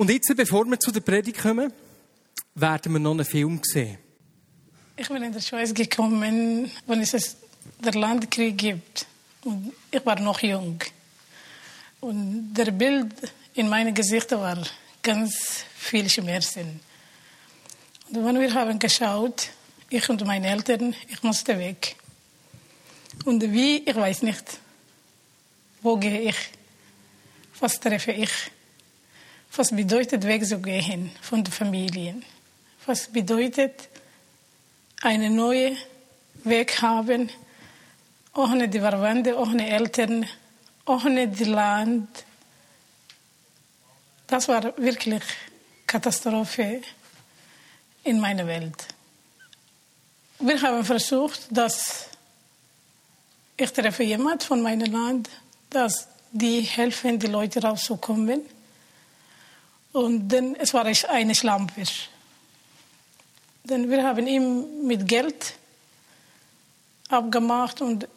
Und 0.00 0.08
jetzt, 0.08 0.34
bevor 0.34 0.64
wir 0.64 0.80
zu 0.80 0.90
der 0.90 1.02
Predigt 1.02 1.40
kommen, 1.42 1.70
werden 2.54 2.92
wir 2.94 2.98
noch 2.98 3.10
einen 3.10 3.24
Film 3.26 3.60
sehen. 3.62 3.98
Ich 4.96 5.06
bin 5.08 5.22
in 5.22 5.30
der 5.30 5.42
Schweiz 5.42 5.74
gekommen, 5.74 6.70
wenn 6.86 7.00
es 7.02 7.36
der 7.84 7.92
Landkrieg 7.92 8.56
gibt. 8.56 9.06
Und 9.44 9.74
ich 9.90 10.06
war 10.06 10.18
noch 10.18 10.40
jung. 10.40 10.80
Und 12.00 12.54
der 12.54 12.70
Bild 12.70 13.12
in 13.52 13.68
meinem 13.68 13.92
Gesicht 13.92 14.30
war 14.30 14.56
ganz 15.02 15.66
viel 15.76 16.08
Schmerzen. 16.08 16.80
Und 18.08 18.24
wenn 18.24 18.40
wir 18.40 18.54
haben 18.54 18.78
geschaut, 18.78 19.50
ich 19.90 20.08
und 20.08 20.24
meine 20.24 20.46
Eltern, 20.46 20.94
ich 21.08 21.22
musste 21.22 21.58
weg. 21.58 21.94
Und 23.26 23.42
wie, 23.52 23.82
ich 23.84 23.96
weiß 23.96 24.22
nicht. 24.22 24.60
Wo 25.82 25.98
gehe 25.98 26.22
ich? 26.22 26.36
Was 27.58 27.78
treffe 27.78 28.12
ich? 28.12 28.30
Was 29.56 29.70
bedeutet 29.70 30.24
wegzugehen 30.24 31.10
von 31.20 31.42
der 31.42 31.52
Familie? 31.52 32.22
Was 32.86 33.08
bedeutet 33.08 33.88
einen 35.02 35.34
neuen 35.34 35.76
Weg 36.44 36.80
haben, 36.80 37.30
ohne 38.34 38.68
die 38.68 38.78
Verwandte, 38.78 39.36
ohne 39.36 39.68
Eltern, 39.68 40.26
ohne 40.86 41.28
das 41.28 41.46
Land? 41.48 42.24
Das 44.26 44.46
war 44.46 44.76
wirklich 44.78 45.22
Katastrophe 45.86 46.82
in 48.04 48.20
meiner 48.20 48.46
Welt. 48.46 48.86
Wir 50.38 50.62
haben 50.62 50.84
versucht, 50.84 51.48
dass 51.50 52.06
ich 53.56 53.72
treffe 53.72 54.04
jemand 54.04 54.42
von 54.42 54.62
meinem 54.62 54.90
Land, 54.90 55.28
dass 55.68 56.08
die 56.32 56.60
helfen, 56.62 57.18
die 57.18 57.26
Leute 57.26 57.60
rauszukommen. 57.60 58.40
Und 59.92 60.28
dann 60.28 60.54
es 60.56 60.72
war 60.72 60.84
eine 60.84 61.34
Schlampe. 61.34 61.82
Denn 63.64 63.90
wir 63.90 64.04
haben 64.04 64.26
ihm 64.26 64.86
mit 64.86 65.06
Geld 65.06 65.54
abgemacht 67.08 67.80
und 67.80 68.08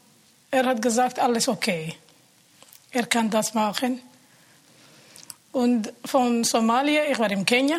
er 0.52 0.66
hat 0.66 0.82
gesagt, 0.82 1.20
alles 1.20 1.48
okay. 1.48 1.96
Er 2.92 3.08
kann 3.08 3.30
das 3.30 3.54
machen. 3.54 4.02
Und 5.52 5.92
von 6.06 6.44
Somalia, 6.44 7.06
ich 7.10 7.18
war 7.18 7.32
in 7.32 7.46
Kenia. 7.46 7.78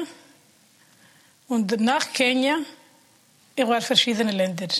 Und 1.48 1.80
nach 1.80 2.12
Kenia, 2.12 2.58
ich 3.54 3.66
war 3.66 3.76
in 3.76 3.82
verschiedenen 3.82 4.34
Ländern. 4.34 4.70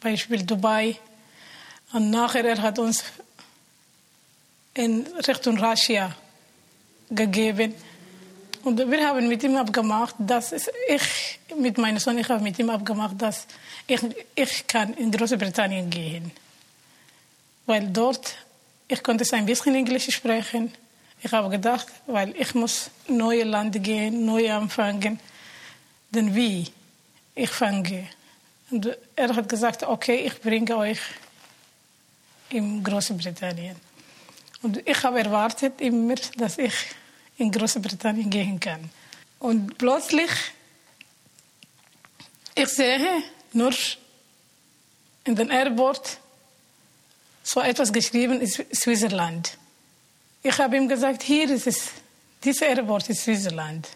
Beispiel 0.00 0.42
Dubai. 0.44 0.96
Und 1.92 2.10
nachher 2.10 2.44
er 2.44 2.60
hat 2.60 2.78
uns 2.78 3.04
in 4.74 5.06
Richtung 5.26 5.58
Russia 5.58 6.14
gegeben. 7.10 7.74
Und 8.68 8.78
wir 8.90 9.08
haben 9.08 9.26
mit 9.28 9.42
ihm 9.42 9.56
abgemacht, 9.56 10.14
dass 10.18 10.52
ich 10.52 11.40
mit 11.56 11.78
meinem 11.78 11.98
Sohn, 11.98 12.18
ich 12.18 12.28
habe 12.28 12.42
mit 12.42 12.58
ihm 12.58 12.68
abgemacht, 12.68 13.14
dass 13.16 13.46
ich, 13.86 13.98
ich 14.34 14.66
kann 14.66 14.92
in 14.92 15.10
Großbritannien 15.10 15.88
gehen. 15.88 16.30
Weil 17.64 17.88
dort, 17.88 18.36
ich 18.86 19.02
konnte 19.02 19.24
ein 19.34 19.46
bisschen 19.46 19.74
Englisch 19.74 20.10
sprechen. 20.10 20.70
Ich 21.22 21.32
habe 21.32 21.48
gedacht, 21.48 21.86
weil 22.06 22.36
ich 22.36 22.54
muss 22.54 22.90
neue 23.08 23.44
Land 23.44 23.82
gehen, 23.82 24.26
neu 24.26 24.52
anfangen. 24.52 25.18
Denn 26.10 26.34
wie? 26.34 26.70
Ich 27.34 27.48
fange. 27.48 28.06
Und 28.70 28.94
er 29.16 29.34
hat 29.34 29.48
gesagt, 29.48 29.82
okay, 29.82 30.26
ich 30.26 30.38
bringe 30.42 30.76
euch 30.76 31.00
in 32.50 32.84
Großbritannien. 32.84 33.76
Und 34.60 34.86
ich 34.86 35.02
habe 35.02 35.20
erwartet 35.20 35.80
immer, 35.80 36.16
dass 36.36 36.58
ich 36.58 36.74
in 37.38 37.50
Großbritannien 37.50 38.28
gehen 38.28 38.60
kann. 38.60 38.90
Und 39.38 39.78
plötzlich, 39.78 40.30
ich 42.54 42.68
sehe 42.68 43.22
nur 43.52 43.72
in 45.24 45.34
den 45.34 45.50
Airport 45.50 46.18
so 47.42 47.60
etwas 47.60 47.92
geschrieben, 47.92 48.40
ist 48.40 48.62
Switzerland. 48.74 49.56
Ich 50.42 50.58
habe 50.58 50.76
ihm 50.76 50.88
gesagt, 50.88 51.22
hier 51.22 51.48
ist 51.50 51.66
es, 51.66 51.90
dieser 52.42 52.66
Airport 52.66 53.08
ist 53.08 53.22
Switzerland. 53.22 53.88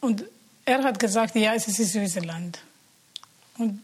Und 0.00 0.24
er 0.64 0.82
hat 0.82 0.98
gesagt, 0.98 1.34
ja, 1.34 1.54
es 1.54 1.66
ist 1.66 1.92
Switzerland. 1.92 2.58
Und 3.58 3.82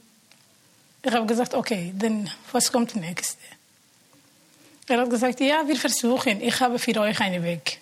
ich 1.03 1.13
habe 1.13 1.27
gesagt, 1.27 1.55
okay, 1.55 1.93
dann 1.97 2.31
was 2.53 2.71
kommt 2.71 2.95
nächste? 2.95 3.39
Er 4.89 5.01
hat 5.01 5.11
gesagt, 5.11 5.41
ja, 5.41 5.67
wir 5.67 5.77
versuchen, 5.77 6.41
ich 6.41 6.61
habe 6.61 6.79
für 6.79 7.01
euch 7.01 7.19
einen 7.21 7.43
Weg. 7.43 7.82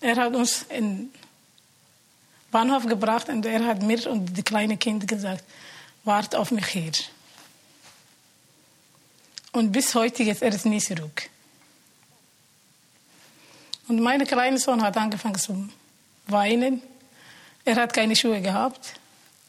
Er 0.00 0.16
hat 0.16 0.34
uns 0.34 0.62
in 0.68 1.12
Bahnhof 2.50 2.86
gebracht 2.86 3.28
und 3.28 3.44
er 3.46 3.64
hat 3.64 3.82
mir 3.82 4.10
und 4.10 4.36
die 4.36 4.42
kleine 4.42 4.76
Kind 4.76 5.06
gesagt, 5.06 5.44
wart 6.04 6.34
auf 6.34 6.50
mich 6.50 6.66
hier. 6.66 6.92
Und 9.52 9.72
bis 9.72 9.94
heute 9.94 10.22
ist 10.22 10.42
er 10.42 10.68
nie 10.68 10.80
zurück. 10.80 11.28
Und 13.88 14.00
mein 14.00 14.24
kleiner 14.24 14.58
Sohn 14.58 14.82
hat 14.82 14.96
angefangen 14.96 15.38
zu 15.38 15.68
weinen. 16.28 16.80
Er 17.64 17.76
hat 17.76 17.92
keine 17.92 18.14
Schuhe 18.14 18.40
gehabt. 18.40 18.94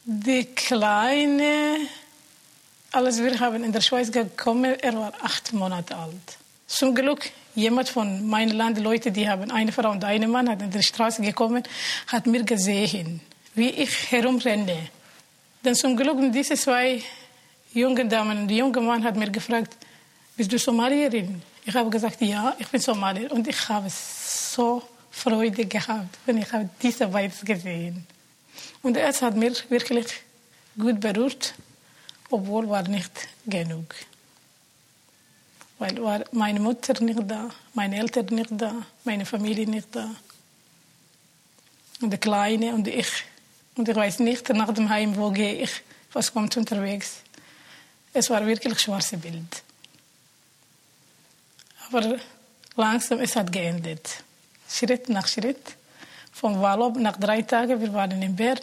Die 0.04 0.44
Kleine, 0.44 1.76
als 2.90 3.22
wir 3.22 3.38
haben 3.38 3.62
in 3.62 3.72
der 3.72 3.80
Schweiz 3.80 4.10
gekommen, 4.10 4.78
er 4.80 4.94
war 4.96 5.12
acht 5.22 5.52
Monate 5.52 5.96
alt. 5.96 6.38
Zum 6.72 6.94
Glück 6.94 7.30
jemand 7.54 7.90
von 7.90 8.26
meinem 8.26 8.56
Land, 8.56 8.78
Leute, 8.78 9.12
die 9.12 9.28
haben 9.28 9.50
eine 9.50 9.70
Frau 9.70 9.90
und 9.90 10.02
einen 10.04 10.30
Mann, 10.30 10.48
hat 10.48 10.62
in 10.62 10.70
der 10.70 10.80
Straße 10.80 11.20
gekommen, 11.20 11.62
hat 12.06 12.26
mir 12.26 12.44
gesehen, 12.44 13.20
wie 13.54 13.68
ich 13.68 14.10
herumrenne. 14.10 14.88
Denn 15.62 15.74
zum 15.74 15.94
Glück 15.94 16.16
diese 16.32 16.54
zwei 16.54 17.02
jungen 17.74 18.08
Damen 18.08 18.38
und 18.38 18.48
der 18.48 18.56
junge 18.56 18.80
Mann 18.80 19.04
hat 19.04 19.16
mir 19.16 19.30
gefragt, 19.30 19.76
bist 20.34 20.50
du 20.50 20.58
Somalierin? 20.58 21.42
Ich 21.62 21.74
habe 21.74 21.90
gesagt, 21.90 22.22
ja, 22.22 22.56
ich 22.58 22.68
bin 22.68 22.80
Somalier. 22.80 23.30
Und 23.32 23.46
ich 23.46 23.68
habe 23.68 23.88
so 23.90 24.82
Freude 25.10 25.66
gehabt, 25.66 26.18
wenn 26.24 26.38
ich 26.38 26.48
diese 26.80 27.06
beiden 27.06 27.44
gesehen 27.44 28.06
Und 28.82 28.96
es 28.96 29.20
hat 29.20 29.36
mir 29.36 29.52
wirklich 29.68 30.06
gut 30.78 30.98
berührt, 30.98 31.52
obwohl 32.30 32.66
war 32.66 32.88
nicht 32.88 33.12
genug 33.44 33.94
weil 35.82 36.00
war 36.00 36.24
meine 36.30 36.60
Mutter 36.60 36.94
nicht 37.02 37.18
da, 37.26 37.50
meine 37.74 37.96
Eltern 37.98 38.26
nicht 38.26 38.50
da, 38.52 38.72
meine 39.02 39.26
Familie 39.26 39.66
nicht 39.66 39.88
da. 39.90 40.08
Und 42.00 42.10
der 42.10 42.20
Kleine 42.20 42.72
und 42.72 42.86
ich. 42.86 43.10
Und 43.74 43.88
ich 43.88 43.96
weiß 43.96 44.20
nicht 44.20 44.48
nach 44.50 44.72
dem 44.72 44.88
Heim, 44.88 45.16
wo 45.16 45.30
gehe 45.30 45.54
ich, 45.54 45.72
was 46.12 46.32
kommt 46.32 46.56
unterwegs. 46.56 47.22
Es 48.12 48.30
war 48.30 48.46
wirklich 48.46 48.74
ein 48.74 48.78
schwarzes 48.78 49.20
Bild. 49.20 49.52
Aber 51.88 52.16
langsam, 52.76 53.18
es 53.18 53.34
hat 53.34 53.50
geändert. 53.50 54.22
Schritt 54.68 55.08
nach 55.08 55.26
Schritt. 55.26 55.74
Von 56.30 56.62
Wallop 56.62 56.94
nach 56.96 57.16
drei 57.16 57.42
Tagen, 57.42 57.80
wir 57.80 57.92
waren 57.92 58.22
in 58.22 58.36
Bern. 58.36 58.60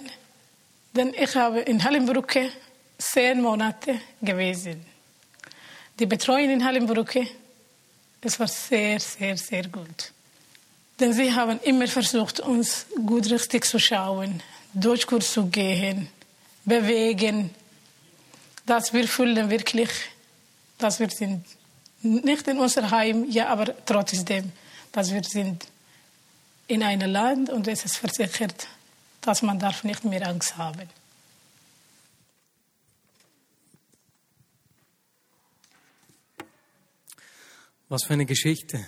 Denn 0.93 1.13
ich 1.13 1.35
habe 1.35 1.59
in 1.59 1.83
Hallenbrücke 1.83 2.49
zehn 2.97 3.41
Monate 3.41 3.99
gewesen. 4.21 4.88
Die 5.99 6.05
Betreuung 6.05 6.49
in 6.49 6.63
Hallenbrücke, 6.63 7.27
das 8.21 8.39
war 8.39 8.47
sehr, 8.47 8.99
sehr, 9.01 9.35
sehr 9.35 9.67
gut. 9.67 10.13
Denn 10.97 11.11
sie 11.13 11.33
haben 11.33 11.59
immer 11.61 11.87
versucht, 11.87 12.39
uns 12.39 12.85
gut 13.05 13.29
richtig 13.29 13.65
zu 13.65 13.79
schauen, 13.79 14.41
Deutschkurs 14.73 15.33
zu 15.33 15.47
gehen, 15.47 16.09
bewegen, 16.63 17.49
dass 18.65 18.93
wir 18.93 19.07
fühlen 19.07 19.49
wirklich, 19.49 19.89
dass 20.77 20.99
wir 20.99 21.09
sind 21.09 21.45
nicht 22.01 22.47
in 22.47 22.59
unser 22.59 22.89
Heim, 22.91 23.25
ja, 23.29 23.47
aber 23.47 23.73
trotzdem, 23.85 24.51
dass 24.91 25.11
wir 25.11 25.23
sind 25.23 25.65
in 26.67 26.83
einem 26.83 27.11
Land 27.11 27.49
und 27.49 27.67
es 27.67 27.83
ist 27.83 27.97
versichert, 27.97 28.67
dass 29.21 29.41
man 29.41 29.59
darf 29.59 29.83
nicht 29.83 30.05
mehr 30.05 30.25
Angst 30.27 30.55
haben. 30.55 30.87
Was 37.91 38.03
für 38.03 38.13
eine 38.13 38.27
Geschichte. 38.27 38.85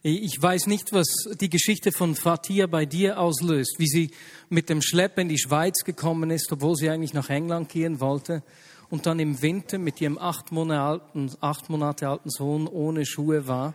Ich 0.00 0.40
weiß 0.40 0.68
nicht, 0.68 0.92
was 0.92 1.08
die 1.40 1.50
Geschichte 1.50 1.90
von 1.90 2.14
Fatia 2.14 2.68
bei 2.68 2.86
dir 2.86 3.18
auslöst, 3.18 3.80
wie 3.80 3.88
sie 3.88 4.10
mit 4.48 4.68
dem 4.68 4.80
Schlepp 4.80 5.18
in 5.18 5.28
die 5.28 5.40
Schweiz 5.40 5.82
gekommen 5.82 6.30
ist, 6.30 6.52
obwohl 6.52 6.76
sie 6.76 6.88
eigentlich 6.88 7.14
nach 7.14 7.30
England 7.30 7.68
gehen 7.68 7.98
wollte 7.98 8.44
und 8.90 9.06
dann 9.06 9.18
im 9.18 9.42
Winter 9.42 9.78
mit 9.78 10.00
ihrem 10.00 10.18
acht 10.18 10.52
Monate 10.52 10.80
alten, 10.80 11.32
acht 11.40 11.68
Monate 11.68 12.08
alten 12.08 12.30
Sohn 12.30 12.68
ohne 12.68 13.04
Schuhe 13.04 13.48
war, 13.48 13.74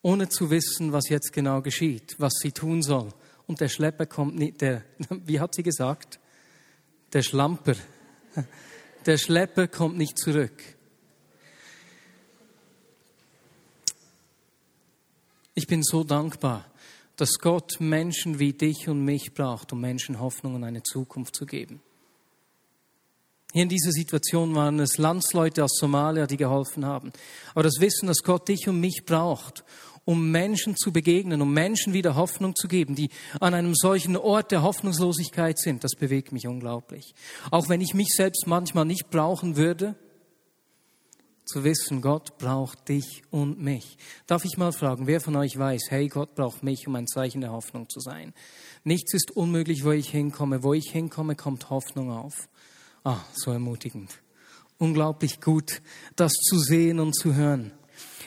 ohne 0.00 0.30
zu 0.30 0.48
wissen, 0.48 0.90
was 0.90 1.10
jetzt 1.10 1.34
genau 1.34 1.60
geschieht, 1.60 2.16
was 2.16 2.32
sie 2.40 2.52
tun 2.52 2.82
soll. 2.82 3.10
Und 3.46 3.60
der 3.60 3.68
Schlepper 3.68 4.06
kommt 4.06 4.36
nicht, 4.36 4.62
der, 4.62 4.84
wie 5.10 5.38
hat 5.38 5.54
sie 5.54 5.62
gesagt? 5.62 6.18
Der 7.12 7.22
Schlamper. 7.22 7.74
Der 9.04 9.18
Schlepper 9.18 9.68
kommt 9.68 9.98
nicht 9.98 10.18
zurück. 10.18 10.62
Ich 15.54 15.66
bin 15.66 15.82
so 15.82 16.02
dankbar, 16.02 16.64
dass 17.16 17.38
Gott 17.38 17.80
Menschen 17.80 18.40
wie 18.40 18.52
dich 18.52 18.88
und 18.88 19.04
mich 19.04 19.34
braucht, 19.34 19.72
um 19.72 19.80
Menschen 19.80 20.18
Hoffnung 20.18 20.56
und 20.56 20.64
eine 20.64 20.82
Zukunft 20.82 21.36
zu 21.36 21.46
geben. 21.46 21.80
Hier 23.52 23.62
in 23.62 23.68
dieser 23.68 23.92
Situation 23.92 24.52
waren 24.56 24.80
es 24.80 24.98
Landsleute 24.98 25.62
aus 25.62 25.78
Somalia, 25.78 26.26
die 26.26 26.36
geholfen 26.36 26.84
haben. 26.84 27.12
Aber 27.54 27.62
das 27.62 27.78
Wissen, 27.78 28.08
dass 28.08 28.24
Gott 28.24 28.48
dich 28.48 28.66
und 28.68 28.80
mich 28.80 29.04
braucht, 29.06 29.62
um 30.04 30.32
Menschen 30.32 30.76
zu 30.76 30.92
begegnen, 30.92 31.40
um 31.40 31.54
Menschen 31.54 31.92
wieder 31.92 32.16
Hoffnung 32.16 32.56
zu 32.56 32.66
geben, 32.66 32.96
die 32.96 33.10
an 33.38 33.54
einem 33.54 33.76
solchen 33.76 34.16
Ort 34.16 34.50
der 34.50 34.62
Hoffnungslosigkeit 34.62 35.58
sind, 35.58 35.84
das 35.84 35.94
bewegt 35.94 36.32
mich 36.32 36.48
unglaublich. 36.48 37.14
Auch 37.52 37.68
wenn 37.68 37.80
ich 37.80 37.94
mich 37.94 38.08
selbst 38.08 38.48
manchmal 38.48 38.86
nicht 38.86 39.08
brauchen 39.10 39.56
würde, 39.56 39.94
zu 41.44 41.64
wissen, 41.64 42.00
Gott 42.00 42.38
braucht 42.38 42.88
dich 42.88 43.22
und 43.30 43.60
mich. 43.60 43.98
Darf 44.26 44.44
ich 44.44 44.56
mal 44.56 44.72
fragen, 44.72 45.06
wer 45.06 45.20
von 45.20 45.36
euch 45.36 45.58
weiß, 45.58 45.90
hey, 45.90 46.08
Gott 46.08 46.34
braucht 46.34 46.62
mich, 46.62 46.86
um 46.86 46.96
ein 46.96 47.06
Zeichen 47.06 47.40
der 47.40 47.52
Hoffnung 47.52 47.88
zu 47.88 48.00
sein? 48.00 48.32
Nichts 48.82 49.12
ist 49.14 49.30
unmöglich, 49.30 49.84
wo 49.84 49.92
ich 49.92 50.10
hinkomme. 50.10 50.62
Wo 50.62 50.74
ich 50.74 50.90
hinkomme, 50.90 51.36
kommt 51.36 51.70
Hoffnung 51.70 52.10
auf. 52.10 52.48
Ah, 53.04 53.20
so 53.34 53.50
ermutigend. 53.50 54.20
Unglaublich 54.78 55.40
gut, 55.40 55.82
das 56.16 56.32
zu 56.32 56.58
sehen 56.58 56.98
und 56.98 57.14
zu 57.14 57.34
hören. 57.34 57.72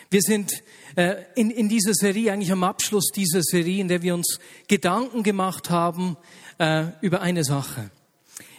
Wir 0.10 0.22
sind 0.22 0.64
äh, 0.96 1.24
in, 1.36 1.52
in 1.52 1.68
dieser 1.68 1.94
Serie, 1.94 2.32
eigentlich 2.32 2.52
am 2.52 2.64
Abschluss 2.64 3.12
dieser 3.14 3.42
Serie, 3.42 3.82
in 3.82 3.88
der 3.90 4.02
wir 4.02 4.14
uns 4.14 4.40
Gedanken 4.68 5.24
gemacht 5.24 5.70
haben 5.70 6.16
äh, 6.60 6.86
über 7.02 7.22
eine 7.22 7.44
Sache. 7.44 7.90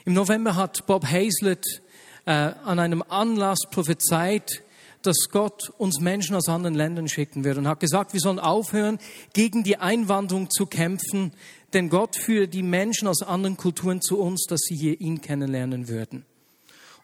Im 0.05 0.13
November 0.13 0.57
hat 0.57 0.87
Bob 0.87 1.07
Hazlett 1.07 1.83
äh, 2.29 2.53
an 2.63 2.79
einem 2.79 3.03
Anlass 3.09 3.61
prophezeit, 3.71 4.63
dass 5.01 5.17
Gott 5.31 5.71
uns 5.79 5.99
Menschen 5.99 6.37
aus 6.37 6.47
anderen 6.49 6.75
Ländern 6.75 7.09
schicken 7.09 7.43
wird 7.43 7.57
und 7.57 7.67
hat 7.67 7.81
gesagt, 7.81 8.13
wir 8.13 8.21
sollen 8.21 8.39
aufhören, 8.39 8.99
gegen 9.33 9.65
die 9.65 9.79
Einwanderung 9.79 10.51
zu 10.51 10.67
kämpfen, 10.67 11.33
denn 11.73 11.89
Gott 11.89 12.17
führt 12.17 12.53
die 12.53 12.63
Menschen 12.63 13.09
aus 13.09 13.23
anderen 13.23 13.57
Kulturen 13.57 14.03
zu 14.03 14.19
uns, 14.19 14.45
dass 14.47 14.61
sie 14.61 14.77
hier 14.77 15.01
ihn 15.01 15.23
kennenlernen 15.23 15.89
würden. 15.89 16.27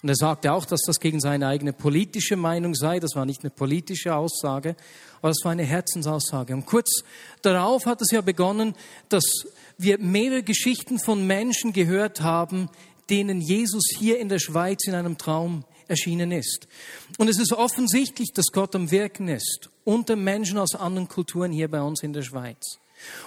Und 0.02 0.10
er 0.10 0.16
sagte 0.16 0.52
auch, 0.52 0.66
dass 0.66 0.82
das 0.82 1.00
gegen 1.00 1.20
seine 1.20 1.46
eigene 1.46 1.72
politische 1.72 2.36
Meinung 2.36 2.74
sei. 2.74 3.00
Das 3.00 3.16
war 3.16 3.24
nicht 3.24 3.40
eine 3.40 3.50
politische 3.50 4.14
Aussage, 4.14 4.76
aber 5.22 5.28
das 5.28 5.38
war 5.44 5.52
eine 5.52 5.64
Herzensaussage. 5.64 6.52
Und 6.52 6.66
kurz 6.66 7.02
darauf 7.40 7.86
hat 7.86 8.02
es 8.02 8.10
ja 8.10 8.20
begonnen, 8.20 8.74
dass 9.08 9.24
wir 9.78 9.98
mehrere 9.98 10.42
Geschichten 10.42 10.98
von 10.98 11.26
Menschen 11.26 11.72
gehört 11.72 12.20
haben, 12.20 12.68
denen 13.10 13.40
Jesus 13.40 13.84
hier 13.98 14.18
in 14.18 14.28
der 14.28 14.38
Schweiz 14.38 14.86
in 14.86 14.94
einem 14.94 15.18
Traum 15.18 15.64
erschienen 15.88 16.32
ist. 16.32 16.66
Und 17.18 17.28
es 17.28 17.38
ist 17.38 17.52
offensichtlich, 17.52 18.32
dass 18.34 18.46
Gott 18.52 18.74
am 18.74 18.90
Wirken 18.90 19.28
ist 19.28 19.70
unter 19.84 20.16
Menschen 20.16 20.58
aus 20.58 20.74
anderen 20.74 21.08
Kulturen 21.08 21.52
hier 21.52 21.68
bei 21.68 21.82
uns 21.82 22.02
in 22.02 22.12
der 22.12 22.22
Schweiz. 22.22 22.78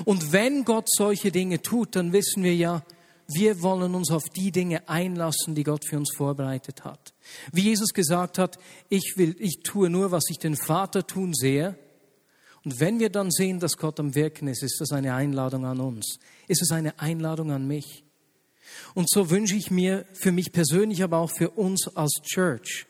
Und 0.06 0.31
wenn 0.31 0.65
Gott 0.65 0.88
solche 0.89 1.31
Dinge 1.31 1.62
tut, 1.62 1.95
dann 1.95 2.13
wissen 2.13 2.44
wir 2.44 2.56
ja, 2.56 2.83
wir 3.27 3.62
wollen 3.62 3.94
uns 3.94 4.09
auf 4.09 4.24
die 4.29 4.51
Dinge 4.51 4.88
einlassen, 4.88 5.53
die 5.53 5.63
Gott 5.63 5.85
für 5.85 5.97
uns 5.97 6.12
vorbereitet 6.15 6.85
hat. 6.85 7.13
Wie 7.51 7.62
Jesus 7.62 7.89
gesagt 7.89 8.38
hat, 8.38 8.57
ich 8.89 9.13
will, 9.18 9.35
ich 9.39 9.59
tue 9.63 9.89
nur, 9.89 10.12
was 10.12 10.29
ich 10.29 10.39
den 10.39 10.56
Vater 10.56 11.06
tun 11.06 11.33
sehe. 11.33 11.77
Und 12.63 12.79
wenn 12.79 13.00
wir 13.00 13.09
dann 13.09 13.29
sehen, 13.31 13.59
dass 13.59 13.77
Gott 13.77 14.00
am 14.00 14.15
Wirken 14.15 14.47
ist, 14.47 14.63
ist 14.63 14.79
das 14.79 14.91
eine 14.91 15.13
Einladung 15.13 15.65
an 15.65 15.79
uns. 15.81 16.19
Ist 16.47 16.62
es 16.62 16.71
eine 16.71 17.00
Einladung 17.00 17.51
an 17.51 17.68
mich? 17.68 18.03
Und 18.94 19.10
so 19.10 19.30
wünsche 19.30 19.56
ich 19.56 19.72
mir 19.72 20.06
für 20.14 20.31
mich 20.31 20.52
persönlich, 20.52 21.04
aber 21.04 21.18
auch 21.18 21.31
für 21.31 21.52
uns 21.52 21.88
als 21.96 22.14
Church, 22.24 22.86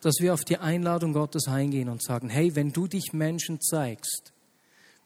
dass 0.00 0.16
wir 0.20 0.34
auf 0.34 0.44
die 0.44 0.58
Einladung 0.58 1.12
Gottes 1.12 1.46
eingehen 1.48 1.88
und 1.88 2.02
sagen, 2.02 2.28
hey, 2.28 2.54
wenn 2.54 2.72
du 2.72 2.86
dich 2.86 3.12
Menschen 3.12 3.60
zeigst, 3.60 4.32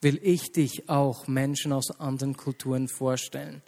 will 0.04 0.20
ich 0.22 0.52
dich 0.52 0.88
auch 0.88 1.26
Menschen 1.26 1.72
aus 1.72 1.98
anderen 1.98 2.36
Kulturen 2.36 2.88
vorstellen. 2.88 3.62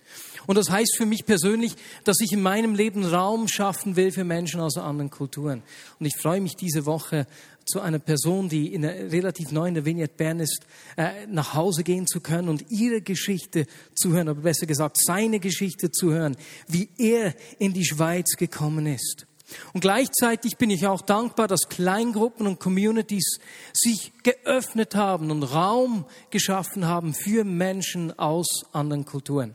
Und 0.46 0.56
das 0.56 0.70
heißt 0.70 0.96
für 0.96 1.06
mich 1.06 1.24
persönlich, 1.24 1.74
dass 2.04 2.20
ich 2.20 2.32
in 2.32 2.42
meinem 2.42 2.74
Leben 2.74 3.04
Raum 3.04 3.48
schaffen 3.48 3.96
will 3.96 4.12
für 4.12 4.22
Menschen 4.22 4.60
aus 4.60 4.76
anderen 4.76 5.10
Kulturen. 5.10 5.62
Und 5.98 6.06
ich 6.06 6.14
freue 6.16 6.40
mich 6.40 6.54
diese 6.54 6.84
Woche 6.84 7.26
zu 7.66 7.80
einer 7.80 7.98
Person, 7.98 8.48
die 8.48 8.72
in 8.72 8.82
der, 8.82 9.12
relativ 9.12 9.50
neu 9.50 9.66
in 9.66 9.74
der 9.74 9.84
Vignette 9.84 10.14
Bern 10.16 10.40
ist, 10.40 10.66
äh, 10.96 11.26
nach 11.26 11.54
Hause 11.54 11.82
gehen 11.82 12.06
zu 12.06 12.20
können 12.20 12.48
und 12.48 12.70
ihre 12.70 13.02
Geschichte 13.02 13.66
zu 13.94 14.12
hören, 14.12 14.28
oder 14.28 14.40
besser 14.40 14.66
gesagt 14.66 14.98
seine 15.04 15.40
Geschichte 15.40 15.90
zu 15.90 16.12
hören, 16.12 16.36
wie 16.68 16.88
er 16.96 17.34
in 17.58 17.72
die 17.72 17.84
Schweiz 17.84 18.36
gekommen 18.36 18.86
ist. 18.86 19.26
Und 19.72 19.80
gleichzeitig 19.80 20.56
bin 20.56 20.70
ich 20.70 20.86
auch 20.86 21.02
dankbar, 21.02 21.46
dass 21.46 21.68
Kleingruppen 21.68 22.46
und 22.46 22.58
Communities 22.58 23.38
sich 23.72 24.12
geöffnet 24.22 24.94
haben 24.94 25.30
und 25.30 25.44
Raum 25.44 26.04
geschaffen 26.30 26.86
haben 26.86 27.14
für 27.14 27.44
Menschen 27.44 28.18
aus 28.18 28.64
anderen 28.72 29.04
Kulturen. 29.04 29.54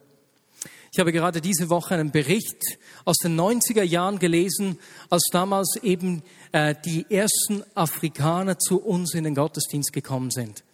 Ich 0.94 1.00
habe 1.00 1.14
gerade 1.14 1.40
diese 1.40 1.70
Woche 1.70 1.94
einen 1.96 2.12
Bericht 2.12 2.62
aus 3.06 3.16
den 3.16 3.40
90er 3.40 3.82
Jahren 3.82 4.20
gelesen, 4.20 4.78
als 5.10 5.24
damals 5.32 5.78
eben 5.82 6.22
äh, 6.52 6.76
die 6.84 7.06
ersten 7.10 7.64
Afrikaner 7.76 8.60
zu 8.60 8.82
uns 8.82 9.14
in 9.14 9.24
den 9.24 9.34
Gottesdienst 9.34 9.94
gekommen 9.94 10.32
sind. 10.32 10.66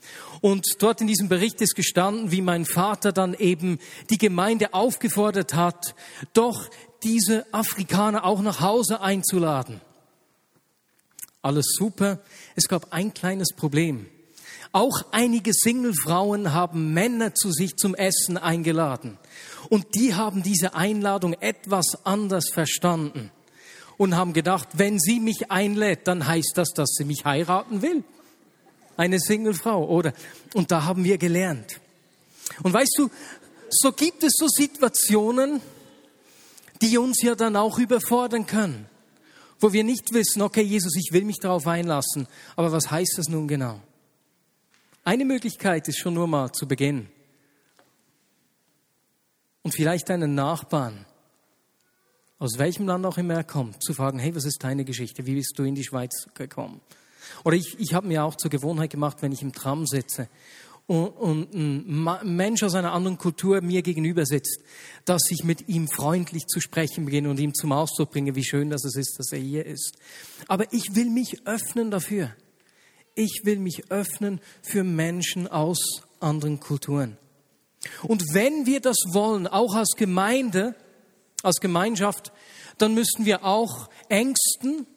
Und 0.41 0.65
dort 0.79 1.01
in 1.01 1.07
diesem 1.07 1.29
Bericht 1.29 1.61
ist 1.61 1.75
gestanden, 1.75 2.31
wie 2.31 2.41
mein 2.41 2.65
Vater 2.65 3.11
dann 3.11 3.35
eben 3.35 3.77
die 4.09 4.17
Gemeinde 4.17 4.73
aufgefordert 4.73 5.53
hat, 5.53 5.93
doch 6.33 6.67
diese 7.03 7.45
Afrikaner 7.53 8.25
auch 8.25 8.41
nach 8.41 8.59
Hause 8.59 9.01
einzuladen. 9.01 9.81
Alles 11.43 11.75
super. 11.77 12.21
Es 12.55 12.67
gab 12.67 12.91
ein 12.91 13.13
kleines 13.13 13.49
Problem. 13.55 14.07
Auch 14.71 15.05
einige 15.11 15.53
Singlefrauen 15.53 16.53
haben 16.53 16.93
Männer 16.93 17.33
zu 17.33 17.51
sich 17.51 17.75
zum 17.77 17.95
Essen 17.95 18.37
eingeladen. 18.37 19.17
Und 19.69 19.95
die 19.95 20.15
haben 20.15 20.43
diese 20.43 20.75
Einladung 20.75 21.33
etwas 21.33 22.05
anders 22.05 22.49
verstanden 22.51 23.31
und 23.97 24.15
haben 24.15 24.33
gedacht, 24.33 24.69
wenn 24.73 24.99
sie 24.99 25.19
mich 25.19 25.51
einlädt, 25.51 26.07
dann 26.07 26.27
heißt 26.27 26.53
das, 26.55 26.69
dass 26.69 26.91
sie 26.91 27.05
mich 27.05 27.25
heiraten 27.25 27.81
will. 27.81 28.03
Eine 28.95 29.19
Singlefrau, 29.19 29.85
oder? 29.85 30.13
Und 30.53 30.71
da 30.71 30.85
haben 30.85 31.03
wir 31.03 31.17
gelernt. 31.17 31.79
Und 32.63 32.73
weißt 32.73 32.95
du, 32.97 33.09
so 33.69 33.91
gibt 33.91 34.23
es 34.23 34.33
so 34.37 34.47
Situationen, 34.47 35.61
die 36.81 36.97
uns 36.97 37.21
ja 37.21 37.35
dann 37.35 37.55
auch 37.55 37.79
überfordern 37.79 38.45
können, 38.45 38.87
wo 39.59 39.73
wir 39.73 39.83
nicht 39.83 40.13
wissen, 40.13 40.41
okay, 40.41 40.61
Jesus, 40.61 40.95
ich 40.95 41.11
will 41.11 41.25
mich 41.25 41.39
darauf 41.39 41.67
einlassen, 41.67 42.27
aber 42.55 42.71
was 42.71 42.89
heißt 42.89 43.15
das 43.17 43.27
nun 43.27 43.47
genau? 43.47 43.81
Eine 45.07 45.23
Möglichkeit 45.23 45.87
ist 45.87 45.99
schon 45.99 46.15
nur 46.15 46.27
mal 46.27 46.51
zu 46.51 46.67
Beginn. 46.67 47.07
Und 49.61 49.73
vielleicht 49.73 50.11
einen 50.11 50.35
Nachbarn, 50.35 51.05
aus 52.39 52.57
welchem 52.57 52.87
Land 52.87 53.05
auch 53.05 53.17
immer 53.17 53.35
er 53.35 53.45
kommt, 53.45 53.81
zu 53.81 53.93
fragen, 53.93 54.19
hey, 54.19 54.35
was 54.35 54.43
ist 54.43 54.61
deine 54.65 54.83
Geschichte? 54.83 55.25
Wie 55.25 55.35
bist 55.35 55.53
du 55.55 55.63
in 55.63 55.75
die 55.75 55.85
Schweiz 55.85 56.27
gekommen? 56.33 56.81
Oder 57.45 57.55
ich, 57.55 57.79
ich 57.79 57.93
habe 57.93 58.05
mir 58.05 58.25
auch 58.25 58.35
zur 58.35 58.51
Gewohnheit 58.51 58.89
gemacht, 58.89 59.21
wenn 59.21 59.31
ich 59.31 59.41
im 59.41 59.53
Tram 59.53 59.87
sitze 59.87 60.27
und, 60.87 61.07
und 61.07 61.53
ein 61.53 62.35
Mensch 62.35 62.63
aus 62.63 62.75
einer 62.75 62.91
anderen 62.91 63.17
Kultur 63.17 63.61
mir 63.61 63.83
gegenüber 63.83 64.25
sitzt, 64.25 64.59
dass 65.05 65.21
ich 65.29 65.45
mit 65.45 65.69
ihm 65.69 65.87
freundlich 65.87 66.47
zu 66.47 66.59
sprechen 66.59 67.05
beginne 67.05 67.29
und 67.29 67.39
ihm 67.39 67.53
zum 67.53 67.71
Ausdruck 67.71 68.11
bringe, 68.11 68.35
wie 68.35 68.43
schön 68.43 68.69
das 68.69 68.83
ist, 68.83 69.15
dass 69.19 69.31
er 69.31 69.39
hier 69.39 69.65
ist. 69.65 69.97
Aber 70.49 70.65
ich 70.73 70.95
will 70.95 71.09
mich 71.09 71.47
öffnen 71.47 71.91
dafür. 71.91 72.35
Ich 73.17 73.41
will 73.43 73.59
mich 73.59 73.91
öffnen 73.91 74.39
für 74.61 74.83
Menschen 74.83 75.47
aus 75.47 75.79
anderen 76.19 76.59
Kulturen. 76.59 77.17
Und 78.03 78.33
wenn 78.33 78.65
wir 78.65 78.79
das 78.79 78.97
wollen, 79.11 79.47
auch 79.47 79.75
als 79.75 79.95
Gemeinde, 79.97 80.75
als 81.43 81.59
Gemeinschaft, 81.59 82.31
dann 82.77 82.93
müssen 82.93 83.25
wir 83.25 83.43
auch 83.43 83.89
Ängsten, 84.09 84.87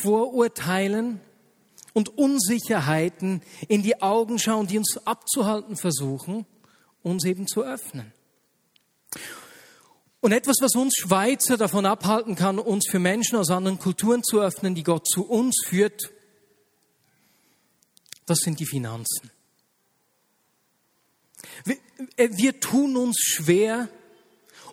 Vorurteilen, 0.00 1.20
und 1.92 2.16
Unsicherheiten 2.16 3.42
in 3.68 3.82
die 3.82 4.00
Augen 4.00 4.38
schauen, 4.38 4.66
die 4.66 4.78
uns 4.78 4.98
abzuhalten 5.04 5.76
versuchen, 5.76 6.46
uns 7.02 7.24
eben 7.24 7.46
zu 7.46 7.62
öffnen. 7.62 8.12
Und 10.20 10.32
etwas, 10.32 10.56
was 10.60 10.74
uns 10.74 10.94
Schweizer 10.96 11.56
davon 11.56 11.84
abhalten 11.84 12.36
kann, 12.36 12.58
uns 12.58 12.88
für 12.88 13.00
Menschen 13.00 13.36
aus 13.36 13.50
anderen 13.50 13.78
Kulturen 13.78 14.22
zu 14.22 14.40
öffnen, 14.40 14.74
die 14.74 14.84
Gott 14.84 15.06
zu 15.06 15.28
uns 15.28 15.64
führt, 15.66 16.10
das 18.26 18.38
sind 18.38 18.60
die 18.60 18.66
Finanzen. 18.66 19.30
Wir, 21.64 21.76
äh, 22.16 22.28
wir 22.32 22.60
tun 22.60 22.96
uns 22.96 23.16
schwer, 23.18 23.88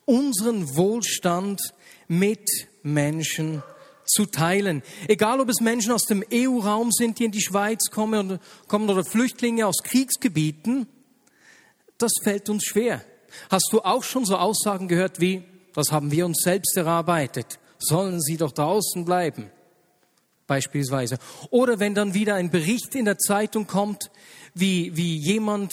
unseren 0.06 0.76
Wohlstand 0.76 1.62
mit 2.08 2.48
Menschen 2.84 3.64
zu 4.06 4.26
teilen. 4.26 4.82
Egal, 5.08 5.40
ob 5.40 5.50
es 5.50 5.62
Menschen 5.62 5.92
aus 5.92 6.04
dem 6.04 6.24
EU-Raum 6.34 6.92
sind, 6.92 7.20
die 7.20 7.26
in 7.26 7.32
die 7.32 7.42
Schweiz 7.42 7.92
kommen, 7.92 8.40
kommen 8.68 8.90
oder 8.90 9.04
Flüchtlinge 9.04 9.68
aus 9.68 9.84
Kriegsgebieten, 9.84 10.88
das 11.98 12.12
fällt 12.24 12.50
uns 12.50 12.64
schwer. 12.66 13.04
Hast 13.52 13.70
du 13.72 13.82
auch 13.82 14.04
schon 14.04 14.26
so 14.26 14.38
Aussagen 14.38 14.88
gehört 14.88 15.20
wie, 15.20 15.44
das 15.74 15.92
haben 15.92 16.12
wir 16.12 16.26
uns 16.26 16.42
selbst 16.44 16.76
erarbeitet, 16.76 17.60
sollen 17.78 18.20
sie 18.20 18.38
doch 18.38 18.52
draußen 18.52 19.06
bleiben? 19.06 19.52
Beispielsweise. 20.50 21.20
Oder 21.52 21.80
wenn 21.80 21.94
dann 21.94 22.16
wieder 22.16 22.34
ein 22.34 22.50
Bericht 22.50 22.96
in 22.96 23.06
der 23.06 23.20
Zeitung 23.20 23.68
kommt, 23.68 24.10
wie, 24.56 24.98
wie 24.98 25.16
jemand 25.16 25.72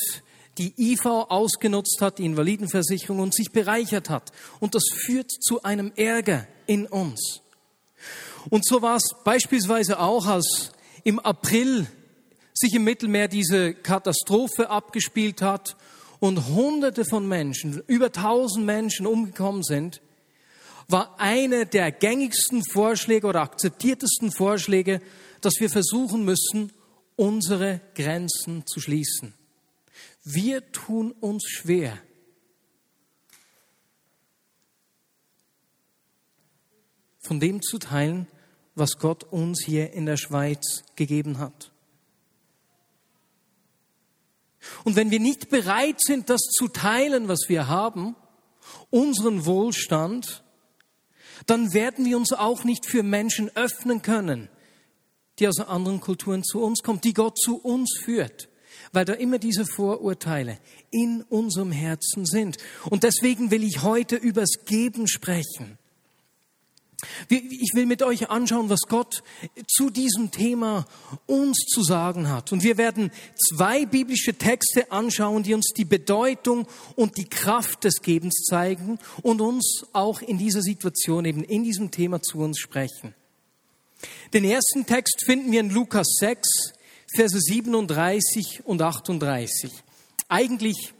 die 0.58 0.74
IV 0.76 1.06
ausgenutzt 1.06 1.98
hat, 2.02 2.18
die 2.18 2.26
Invalidenversicherung 2.26 3.20
und 3.20 3.34
sich 3.34 3.52
bereichert 3.52 4.10
hat. 4.10 4.32
Und 4.60 4.74
das 4.74 4.84
führt 4.94 5.30
zu 5.30 5.62
einem 5.62 5.92
Ärger 5.96 6.46
in 6.66 6.86
uns. 6.86 7.40
Und 8.50 8.66
so 8.66 8.82
war 8.82 8.96
es 8.96 9.14
beispielsweise 9.24 9.98
auch, 9.98 10.26
als 10.26 10.72
im 11.04 11.18
April 11.20 11.86
sich 12.52 12.74
im 12.74 12.84
Mittelmeer 12.84 13.28
diese 13.28 13.72
Katastrophe 13.72 14.68
abgespielt 14.68 15.40
hat 15.40 15.76
und 16.20 16.48
Hunderte 16.48 17.06
von 17.06 17.26
Menschen, 17.26 17.82
über 17.86 18.12
tausend 18.12 18.66
Menschen 18.66 19.06
umgekommen 19.06 19.62
sind, 19.62 20.02
war 20.88 21.18
eine 21.18 21.66
der 21.66 21.90
gängigsten 21.90 22.62
Vorschläge 22.64 23.26
oder 23.26 23.42
akzeptiertesten 23.42 24.30
Vorschläge, 24.30 25.00
dass 25.40 25.54
wir 25.58 25.70
versuchen 25.70 26.24
müssen, 26.24 26.72
unsere 27.16 27.80
Grenzen 27.94 28.66
zu 28.66 28.80
schließen. 28.80 29.34
Wir 30.24 30.70
tun 30.72 31.12
uns 31.12 31.44
schwer. 31.48 31.98
von 37.26 37.40
dem 37.40 37.60
zu 37.60 37.78
teilen, 37.78 38.26
was 38.74 38.98
Gott 38.98 39.24
uns 39.24 39.62
hier 39.64 39.92
in 39.92 40.06
der 40.06 40.16
Schweiz 40.16 40.84
gegeben 40.94 41.38
hat. 41.38 41.72
Und 44.84 44.96
wenn 44.96 45.10
wir 45.10 45.20
nicht 45.20 45.48
bereit 45.48 46.00
sind, 46.00 46.30
das 46.30 46.40
zu 46.40 46.68
teilen, 46.68 47.28
was 47.28 47.48
wir 47.48 47.68
haben, 47.68 48.16
unseren 48.90 49.44
Wohlstand, 49.46 50.42
dann 51.46 51.72
werden 51.72 52.04
wir 52.04 52.16
uns 52.16 52.32
auch 52.32 52.64
nicht 52.64 52.86
für 52.86 53.02
Menschen 53.02 53.50
öffnen 53.56 54.02
können, 54.02 54.48
die 55.38 55.48
aus 55.48 55.60
anderen 55.60 56.00
Kulturen 56.00 56.44
zu 56.44 56.60
uns 56.60 56.82
kommen, 56.82 57.00
die 57.00 57.14
Gott 57.14 57.38
zu 57.38 57.56
uns 57.56 57.98
führt, 58.02 58.48
weil 58.92 59.04
da 59.04 59.12
immer 59.12 59.38
diese 59.38 59.64
Vorurteile 59.64 60.58
in 60.90 61.22
unserem 61.22 61.72
Herzen 61.72 62.26
sind. 62.26 62.58
Und 62.90 63.04
deswegen 63.04 63.50
will 63.50 63.62
ich 63.62 63.82
heute 63.82 64.16
übers 64.16 64.64
Geben 64.66 65.06
sprechen. 65.06 65.78
Ich 67.28 67.74
will 67.74 67.86
mit 67.86 68.02
euch 68.02 68.30
anschauen, 68.30 68.70
was 68.70 68.80
Gott 68.88 69.22
zu 69.68 69.90
diesem 69.90 70.30
Thema 70.30 70.86
uns 71.26 71.58
zu 71.66 71.82
sagen 71.82 72.30
hat. 72.30 72.52
Und 72.52 72.62
wir 72.62 72.78
werden 72.78 73.10
zwei 73.50 73.84
biblische 73.84 74.34
Texte 74.34 74.90
anschauen, 74.90 75.42
die 75.42 75.54
uns 75.54 75.72
die 75.76 75.84
Bedeutung 75.84 76.66
und 76.94 77.18
die 77.18 77.28
Kraft 77.28 77.84
des 77.84 78.00
Gebens 78.00 78.44
zeigen 78.48 78.98
und 79.22 79.40
uns 79.40 79.84
auch 79.92 80.22
in 80.22 80.38
dieser 80.38 80.62
Situation 80.62 81.26
eben 81.26 81.44
in 81.44 81.64
diesem 81.64 81.90
Thema 81.90 82.22
zu 82.22 82.38
uns 82.38 82.58
sprechen. 82.58 83.14
Den 84.32 84.44
ersten 84.44 84.86
Text 84.86 85.24
finden 85.24 85.52
wir 85.52 85.60
in 85.60 85.70
Lukas 85.70 86.06
6, 86.18 86.48
Verse 87.14 87.38
37 87.38 88.62
und 88.64 88.82
38. 88.82 89.70
Eigentlich 90.28 90.92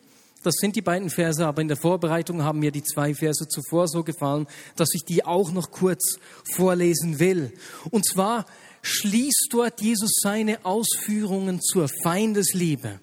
das 0.47 0.57
sind 0.61 0.77
die 0.77 0.83
beiden 0.83 1.11
Verse, 1.11 1.45
aber 1.45 1.61
in 1.61 1.69
der 1.69 1.77
Vorbereitung 1.77 2.43
haben 2.45 2.61
mir 2.61 2.71
die 2.71 2.85
zwei 2.85 3.15
Verse 3.15 3.49
zuvor 3.49 3.89
so 3.89 4.05
gefallen, 4.05 4.47
dass 4.77 4.95
ich 4.95 5.05
die 5.05 5.25
auch 5.25 5.51
noch 5.51 5.73
kurz 5.73 6.19
vorlesen 6.55 7.19
will. 7.19 7.53
Und 7.91 8.07
zwar 8.07 8.47
schließt 8.83 9.49
dort 9.51 9.81
Jesus 9.81 10.13
seine 10.23 10.65
Ausführungen 10.65 11.61
zur 11.61 11.89
Feindesliebe. 12.03 13.01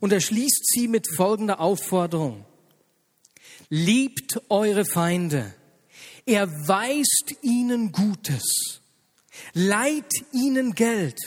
Und 0.00 0.12
er 0.12 0.20
schließt 0.20 0.66
sie 0.72 0.88
mit 0.88 1.06
folgender 1.14 1.60
Aufforderung. 1.60 2.46
Liebt 3.68 4.40
eure 4.48 4.84
Feinde. 4.84 5.54
Erweist 6.24 7.34
ihnen 7.42 7.92
Gutes. 7.92 8.80
Leiht 9.52 10.12
ihnen 10.32 10.74
Geld 10.74 11.18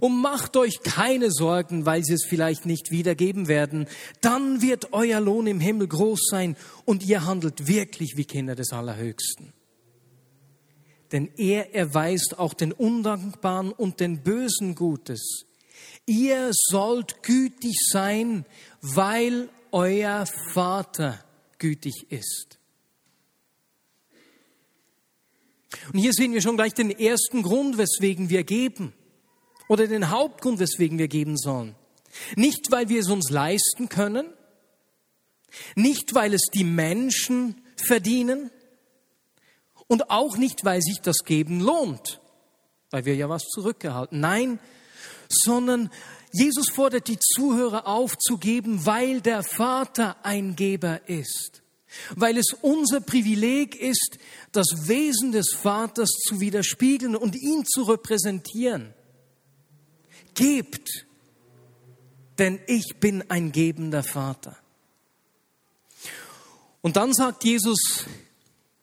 und 0.00 0.20
macht 0.20 0.56
euch 0.56 0.82
keine 0.82 1.30
Sorgen, 1.30 1.86
weil 1.86 2.04
sie 2.04 2.14
es 2.14 2.24
vielleicht 2.24 2.66
nicht 2.66 2.90
wiedergeben 2.90 3.48
werden. 3.48 3.86
Dann 4.20 4.62
wird 4.62 4.92
euer 4.92 5.20
Lohn 5.20 5.46
im 5.46 5.60
Himmel 5.60 5.88
groß 5.88 6.26
sein 6.30 6.56
und 6.84 7.04
ihr 7.04 7.24
handelt 7.26 7.66
wirklich 7.66 8.16
wie 8.16 8.24
Kinder 8.24 8.54
des 8.54 8.72
Allerhöchsten. 8.72 9.52
Denn 11.12 11.30
er 11.36 11.74
erweist 11.74 12.38
auch 12.38 12.54
den 12.54 12.72
Undankbaren 12.72 13.72
und 13.72 14.00
den 14.00 14.22
Bösen 14.22 14.74
Gutes. 14.74 15.44
Ihr 16.06 16.50
sollt 16.52 17.22
gütig 17.22 17.76
sein, 17.90 18.44
weil 18.80 19.48
euer 19.70 20.26
Vater 20.52 21.24
gütig 21.58 22.06
ist. 22.10 22.58
Und 25.92 25.98
hier 25.98 26.12
sehen 26.12 26.32
wir 26.32 26.40
schon 26.40 26.56
gleich 26.56 26.74
den 26.74 26.90
ersten 26.90 27.42
Grund, 27.42 27.78
weswegen 27.78 28.28
wir 28.28 28.44
geben 28.44 28.92
oder 29.68 29.86
den 29.86 30.10
Hauptgrund, 30.10 30.58
weswegen 30.58 30.98
wir 30.98 31.08
geben 31.08 31.36
sollen. 31.36 31.74
Nicht, 32.36 32.70
weil 32.70 32.88
wir 32.88 33.00
es 33.00 33.08
uns 33.08 33.30
leisten 33.30 33.88
können, 33.88 34.26
nicht, 35.74 36.14
weil 36.14 36.34
es 36.34 36.46
die 36.52 36.64
Menschen 36.64 37.60
verdienen 37.76 38.50
und 39.86 40.10
auch 40.10 40.36
nicht, 40.36 40.64
weil 40.64 40.80
sich 40.82 41.00
das 41.00 41.18
Geben 41.24 41.60
lohnt, 41.60 42.20
weil 42.90 43.04
wir 43.04 43.14
ja 43.14 43.28
was 43.28 43.44
zurückgehalten. 43.44 44.20
Nein, 44.20 44.58
sondern 45.28 45.90
Jesus 46.32 46.70
fordert 46.70 47.08
die 47.08 47.18
Zuhörer 47.18 47.86
auf 47.86 48.18
zu 48.18 48.38
geben, 48.38 48.86
weil 48.86 49.20
der 49.20 49.42
Vater 49.42 50.16
ein 50.24 50.56
Geber 50.56 51.08
ist, 51.08 51.62
weil 52.16 52.36
es 52.36 52.52
unser 52.60 53.00
Privileg 53.00 53.76
ist, 53.76 54.18
das 54.50 54.88
Wesen 54.88 55.32
des 55.32 55.54
Vaters 55.54 56.10
zu 56.10 56.40
widerspiegeln 56.40 57.14
und 57.14 57.36
ihn 57.36 57.64
zu 57.64 57.82
repräsentieren 57.82 58.94
gebt, 60.34 61.06
denn 62.38 62.60
ich 62.66 62.96
bin 63.00 63.28
ein 63.30 63.52
gebender 63.52 64.02
Vater. 64.02 64.56
Und 66.82 66.96
dann 66.96 67.14
sagt 67.14 67.44
Jesus 67.44 68.06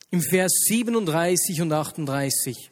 im 0.10 0.22
Vers 0.22 0.52
37 0.68 1.62
und 1.62 1.72
38, 1.72 2.72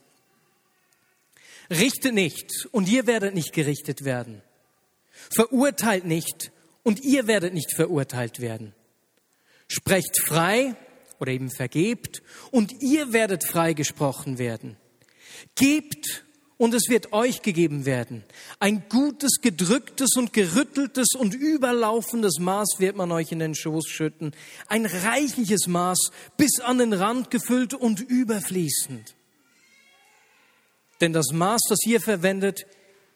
richtet 1.69 2.13
nicht 2.13 2.67
und 2.71 2.89
ihr 2.89 3.05
werdet 3.07 3.36
nicht 3.36 3.53
gerichtet 3.53 4.03
werden. 4.03 4.41
Verurteilt 5.31 6.05
nicht 6.05 6.51
und 6.83 7.01
ihr 7.01 7.27
werdet 7.27 7.53
nicht 7.53 7.75
verurteilt 7.75 8.39
werden. 8.39 8.74
Sprecht 9.67 10.19
frei 10.19 10.75
oder 11.19 11.31
eben 11.31 11.51
vergebt 11.51 12.24
und 12.51 12.81
ihr 12.81 13.13
werdet 13.13 13.43
freigesprochen 13.43 14.39
werden. 14.39 14.77
Gebt 15.55 16.25
und 16.60 16.74
es 16.74 16.89
wird 16.89 17.13
euch 17.13 17.42
gegeben 17.42 17.86
werden. 17.86 18.22
Ein 18.60 18.84
gutes, 18.89 19.39
gedrücktes 19.42 20.18
und 20.18 20.34
gerütteltes 20.34 21.16
und 21.18 21.34
überlaufendes 21.34 22.38
Maß 22.39 22.75
wird 22.80 22.98
man 22.98 23.13
euch 23.13 23.32
in 23.32 23.39
den 23.39 23.56
Schoß 23.56 23.88
schütten. 23.88 24.34
Ein 24.68 24.86
reichliches 24.86 25.68
Maß, 25.68 26.12
bis 26.36 26.60
an 26.60 26.80
den 26.80 26.92
Rand 26.92 27.32
gefüllt 27.32 27.74
und 27.74 28.01
überfließend. 28.01 29.16
Denn 31.00 31.13
das 31.13 31.32
Maß, 31.32 31.62
das 31.70 31.80
ihr 31.86 32.01
verwendet, 32.01 32.66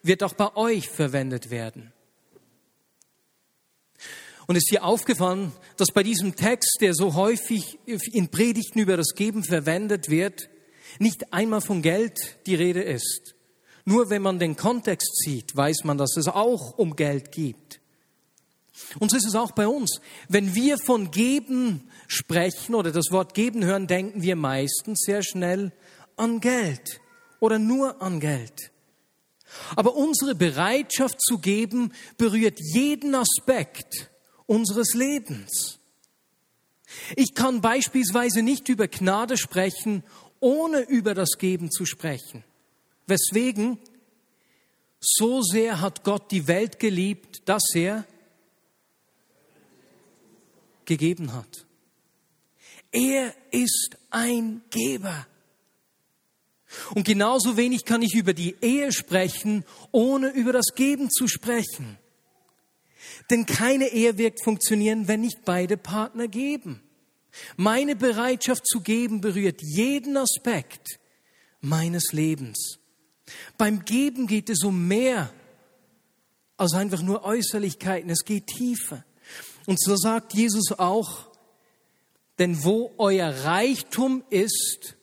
wird 0.02 0.22
auch 0.22 0.32
bei 0.32 0.56
euch 0.56 0.88
verwendet 0.88 1.50
werden. 1.50 1.92
Und 4.46 4.56
ist 4.56 4.70
dir 4.70 4.84
aufgefallen, 4.84 5.52
dass 5.76 5.90
bei 5.90 6.02
diesem 6.02 6.34
Text, 6.34 6.78
der 6.80 6.94
so 6.94 7.14
häufig 7.14 7.78
in 7.84 8.30
Predigten 8.30 8.78
über 8.78 8.96
das 8.96 9.14
Geben 9.14 9.44
verwendet 9.44 10.08
wird, 10.08 10.48
nicht 10.98 11.32
einmal 11.34 11.60
von 11.60 11.82
Geld 11.82 12.38
die 12.46 12.54
Rede 12.54 12.82
ist. 12.82 13.33
Nur 13.84 14.10
wenn 14.10 14.22
man 14.22 14.38
den 14.38 14.56
Kontext 14.56 15.16
sieht, 15.16 15.54
weiß 15.54 15.84
man, 15.84 15.98
dass 15.98 16.16
es 16.16 16.28
auch 16.28 16.78
um 16.78 16.96
Geld 16.96 17.32
geht. 17.32 17.80
Und 18.98 19.10
so 19.10 19.16
ist 19.16 19.26
es 19.26 19.34
auch 19.34 19.52
bei 19.52 19.68
uns. 19.68 20.00
Wenn 20.28 20.54
wir 20.54 20.78
von 20.78 21.10
Geben 21.10 21.88
sprechen 22.08 22.74
oder 22.74 22.92
das 22.92 23.10
Wort 23.10 23.34
Geben 23.34 23.64
hören, 23.64 23.86
denken 23.86 24.22
wir 24.22 24.36
meistens 24.36 25.02
sehr 25.04 25.22
schnell 25.22 25.72
an 26.16 26.40
Geld 26.40 27.00
oder 27.40 27.58
nur 27.58 28.00
an 28.02 28.20
Geld. 28.20 28.72
Aber 29.76 29.94
unsere 29.94 30.34
Bereitschaft 30.34 31.20
zu 31.20 31.38
geben 31.38 31.92
berührt 32.16 32.58
jeden 32.58 33.14
Aspekt 33.14 34.10
unseres 34.46 34.94
Lebens. 34.94 35.78
Ich 37.16 37.34
kann 37.34 37.60
beispielsweise 37.60 38.42
nicht 38.42 38.68
über 38.68 38.88
Gnade 38.88 39.36
sprechen, 39.36 40.02
ohne 40.40 40.80
über 40.80 41.14
das 41.14 41.38
Geben 41.38 41.70
zu 41.70 41.86
sprechen. 41.86 42.44
Weswegen? 43.06 43.78
So 45.00 45.42
sehr 45.42 45.80
hat 45.80 46.04
Gott 46.04 46.30
die 46.30 46.46
Welt 46.48 46.78
geliebt, 46.78 47.42
dass 47.46 47.74
er 47.74 48.06
gegeben 50.84 51.32
hat. 51.32 51.66
Er 52.90 53.34
ist 53.50 53.96
ein 54.10 54.62
Geber. 54.70 55.26
Und 56.94 57.04
genauso 57.04 57.56
wenig 57.56 57.84
kann 57.84 58.02
ich 58.02 58.14
über 58.14 58.32
die 58.32 58.56
Ehe 58.60 58.92
sprechen, 58.92 59.64
ohne 59.92 60.28
über 60.30 60.52
das 60.52 60.74
Geben 60.74 61.10
zu 61.10 61.28
sprechen. 61.28 61.98
Denn 63.30 63.46
keine 63.46 63.88
Ehe 63.88 64.18
wird 64.18 64.42
funktionieren, 64.42 65.08
wenn 65.08 65.20
nicht 65.20 65.44
beide 65.44 65.76
Partner 65.76 66.28
geben. 66.28 66.82
Meine 67.56 67.96
Bereitschaft 67.96 68.66
zu 68.66 68.80
geben 68.80 69.20
berührt 69.20 69.60
jeden 69.60 70.16
Aspekt 70.16 70.98
meines 71.60 72.12
Lebens. 72.12 72.78
Beim 73.56 73.84
Geben 73.84 74.26
geht 74.26 74.50
es 74.50 74.62
um 74.64 74.86
mehr 74.86 75.32
als 76.56 76.74
einfach 76.74 77.02
nur 77.02 77.24
Äußerlichkeiten. 77.24 78.10
Es 78.10 78.24
geht 78.24 78.46
tiefer. 78.46 79.04
Und 79.66 79.80
so 79.80 79.96
sagt 79.96 80.34
Jesus 80.34 80.72
auch, 80.72 81.30
denn 82.38 82.64
wo 82.64 82.92
euer 82.98 83.30
Reichtum 83.30 84.24
ist, 84.30 84.96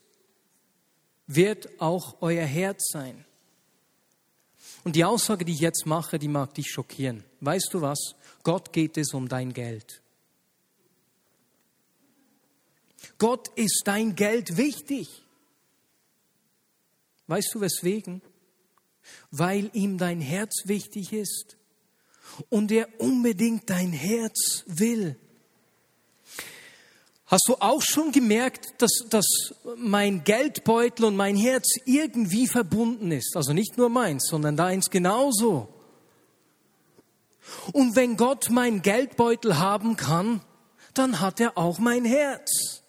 wird 1.27 1.79
auch 1.79 2.17
euer 2.21 2.45
Herz 2.45 2.89
sein. 2.91 3.25
Und 4.83 4.95
die 4.95 5.05
Aussage, 5.05 5.45
die 5.45 5.53
ich 5.53 5.59
jetzt 5.59 5.85
mache, 5.85 6.19
die 6.19 6.27
mag 6.27 6.53
dich 6.53 6.69
schockieren. 6.69 7.23
Weißt 7.39 7.69
du 7.71 7.81
was? 7.81 8.15
Gott 8.43 8.73
geht 8.73 8.97
es 8.97 9.13
um 9.13 9.27
dein 9.27 9.53
Geld. 9.53 10.01
Gott 13.17 13.49
ist 13.55 13.83
dein 13.85 14.15
Geld 14.15 14.57
wichtig. 14.57 15.23
Weißt 17.31 17.55
du 17.55 17.61
weswegen? 17.61 18.21
Weil 19.31 19.69
ihm 19.71 19.97
dein 19.97 20.19
Herz 20.19 20.63
wichtig 20.65 21.13
ist 21.13 21.55
und 22.49 22.73
er 22.73 22.89
unbedingt 22.99 23.69
dein 23.69 23.93
Herz 23.93 24.65
will. 24.67 25.15
Hast 27.27 27.45
du 27.47 27.55
auch 27.61 27.81
schon 27.81 28.11
gemerkt, 28.11 28.81
dass, 28.81 29.05
dass 29.09 29.25
mein 29.77 30.25
Geldbeutel 30.25 31.05
und 31.05 31.15
mein 31.15 31.37
Herz 31.37 31.77
irgendwie 31.85 32.47
verbunden 32.47 33.13
ist? 33.13 33.37
Also 33.37 33.53
nicht 33.53 33.77
nur 33.77 33.87
meins, 33.87 34.27
sondern 34.27 34.57
deins 34.57 34.89
genauso. 34.89 35.69
Und 37.71 37.95
wenn 37.95 38.17
Gott 38.17 38.49
mein 38.49 38.81
Geldbeutel 38.81 39.57
haben 39.57 39.95
kann, 39.95 40.41
dann 40.93 41.21
hat 41.21 41.39
er 41.39 41.57
auch 41.57 41.79
mein 41.79 42.03
Herz. 42.03 42.80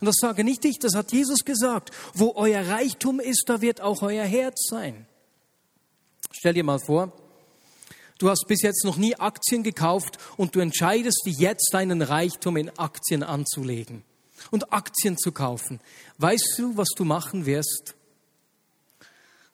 Und 0.00 0.06
das 0.06 0.16
sage 0.18 0.44
nicht 0.44 0.64
ich, 0.64 0.78
das 0.78 0.94
hat 0.94 1.12
Jesus 1.12 1.44
gesagt. 1.44 1.90
Wo 2.14 2.32
euer 2.36 2.66
Reichtum 2.66 3.20
ist, 3.20 3.44
da 3.46 3.60
wird 3.60 3.80
auch 3.80 4.02
euer 4.02 4.24
Herz 4.24 4.68
sein. 4.68 5.06
Stell 6.32 6.54
dir 6.54 6.64
mal 6.64 6.78
vor, 6.78 7.12
du 8.18 8.28
hast 8.28 8.46
bis 8.46 8.62
jetzt 8.62 8.84
noch 8.84 8.96
nie 8.96 9.16
Aktien 9.16 9.62
gekauft 9.62 10.18
und 10.36 10.54
du 10.54 10.60
entscheidest 10.60 11.22
dich 11.26 11.38
jetzt, 11.38 11.70
deinen 11.72 12.02
Reichtum 12.02 12.56
in 12.56 12.70
Aktien 12.78 13.22
anzulegen 13.22 14.04
und 14.50 14.72
Aktien 14.72 15.16
zu 15.16 15.32
kaufen. 15.32 15.80
Weißt 16.18 16.54
du, 16.58 16.76
was 16.76 16.88
du 16.96 17.04
machen 17.04 17.46
wirst? 17.46 17.94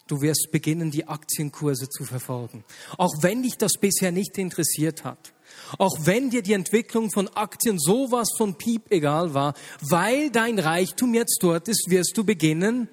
Du 0.07 0.21
wirst 0.21 0.49
beginnen, 0.51 0.91
die 0.91 1.07
Aktienkurse 1.07 1.89
zu 1.89 2.05
verfolgen. 2.05 2.65
Auch 2.99 3.15
wenn 3.23 3.43
dich 3.43 3.57
das 3.57 3.73
bisher 3.81 4.13
nicht 4.13 4.37
interessiert 4.37 5.05
hat. 5.05 5.33
Auch 5.79 5.97
wenn 6.05 6.31
dir 6.31 6.43
die 6.43 6.55
Entwicklung 6.55 7.11
von 7.11 7.29
Aktien 7.29 7.79
sowas 7.79 8.29
von 8.37 8.57
piep 8.57 8.91
egal 8.91 9.35
war, 9.35 9.55
weil 9.81 10.31
dein 10.31 10.59
Reichtum 10.59 11.15
jetzt 11.15 11.39
dort 11.41 11.69
ist, 11.69 11.87
wirst 11.89 12.17
du 12.17 12.25
beginnen, 12.25 12.89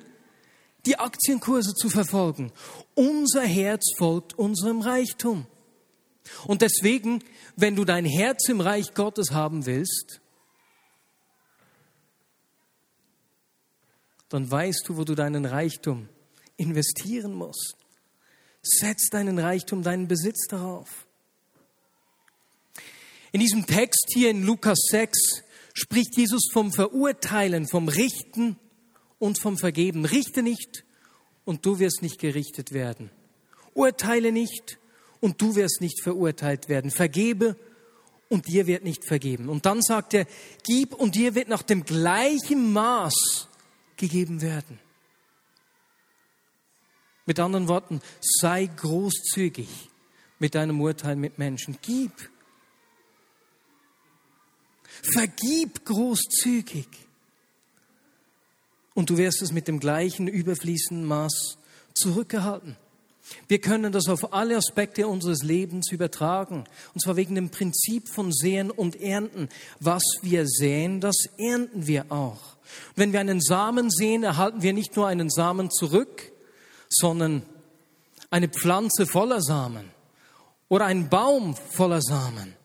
die 0.86 0.98
Aktienkurse 0.98 1.74
zu 1.74 1.90
verfolgen. 1.90 2.52
Unser 2.96 3.44
Herz 3.44 3.94
folgt 3.98 4.38
unserem 4.38 4.82
Reichtum. 4.82 5.46
Und 6.46 6.62
deswegen, 6.62 7.24
wenn 7.56 7.76
du 7.76 7.86
dein 7.86 8.06
Herz 8.06 8.48
im 8.50 8.62
Reich 8.62 8.94
Gottes 8.94 9.32
haben 9.32 9.66
willst, 9.66 10.22
dann 14.30 14.50
weißt 14.50 14.84
du, 14.88 14.98
wo 14.98 15.04
du 15.04 15.16
deinen 15.16 15.46
Reichtum 15.46 16.08
investieren 16.60 17.34
musst. 17.34 17.76
Setz 18.62 19.10
deinen 19.10 19.40
Reichtum, 19.40 19.84
deinen 19.84 20.08
Besitz 20.08 20.48
darauf. 20.48 21.08
In 23.32 23.40
diesem 23.40 23.66
Text 23.66 24.08
hier 24.14 24.30
in 24.30 24.44
Lukas 24.44 24.80
6 24.92 25.44
spricht 25.74 26.18
Jesus 26.18 26.50
vom 26.52 26.74
Verurteilen, 26.74 27.68
vom 27.68 27.88
Richten 27.88 28.58
und 29.18 29.40
vom 29.40 29.58
Vergeben. 29.58 30.06
Richte 30.06 30.44
nicht 30.44 30.84
und 31.46 31.66
du 31.66 31.80
wirst 31.80 32.02
nicht 32.02 32.20
gerichtet 32.20 32.74
werden. 32.74 33.12
Urteile 33.74 34.32
nicht 34.32 34.78
und 35.22 35.42
du 35.42 35.56
wirst 35.56 35.80
nicht 35.80 36.02
verurteilt 36.02 36.70
werden. 36.70 36.92
Vergebe 36.92 37.56
und 38.30 38.48
dir 38.48 38.68
wird 38.68 38.84
nicht 38.84 39.06
vergeben. 39.06 39.48
Und 39.48 39.66
dann 39.66 39.82
sagt 39.82 40.14
er, 40.14 40.26
gib 40.64 40.94
und 40.94 41.16
dir 41.16 41.36
wird 41.36 41.48
nach 41.48 41.64
dem 41.64 41.86
gleichen 41.86 42.74
Maß 42.74 43.48
gegeben 43.96 44.42
werden. 44.42 44.80
Mit 47.30 47.40
anderen 47.40 47.68
Worten, 47.68 48.02
sei 48.20 48.66
großzügig 48.66 49.70
mit 50.40 50.56
deinem 50.56 50.82
Urteil 50.82 51.16
mit 51.16 51.38
Menschen. 51.38 51.78
Gib 51.80 52.12
Vergib 55.14 55.86
großzügig. 55.86 56.88
Und 58.96 59.12
du 59.12 59.18
wirst 59.18 59.44
es 59.44 59.52
mit 59.52 59.68
dem 59.68 59.80
gleichen 59.80 60.28
überfließenden 60.28 61.06
Maß 61.06 61.60
zurückgehalten. 61.94 62.78
Wir 63.48 63.62
können 63.62 63.92
das 63.92 64.08
auf 64.08 64.34
alle 64.34 64.58
Aspekte 64.58 65.08
unseres 65.08 65.44
Lebens 65.44 65.92
übertragen. 65.92 66.64
Und 66.96 67.02
zwar 67.04 67.16
wegen 67.16 67.36
dem 67.36 67.52
Prinzip 67.52 68.10
von 68.10 68.34
Säen 68.34 68.72
und 68.72 69.00
Ernten. 69.00 69.50
Was 69.80 70.02
wir 70.24 70.48
säen, 70.48 71.00
das 71.00 71.16
ernten 71.38 71.86
wir 71.86 72.12
auch. 72.12 72.58
wenn 72.96 73.14
wir 73.14 73.20
einen 73.20 73.40
Samen 73.40 73.92
sehen, 73.92 74.24
erhalten 74.24 74.64
wir 74.64 74.74
nicht 74.74 74.96
nur 74.96 75.06
einen 75.06 75.30
Samen 75.30 75.70
zurück, 75.70 76.32
sondern 76.90 77.44
eine 78.30 78.50
Pflanze 78.50 79.06
voller 79.06 79.42
Samen 79.42 79.90
oder 80.68 80.86
einen 80.86 81.10
Baum 81.10 81.56
voller 81.56 82.02
Samen. 82.02 82.56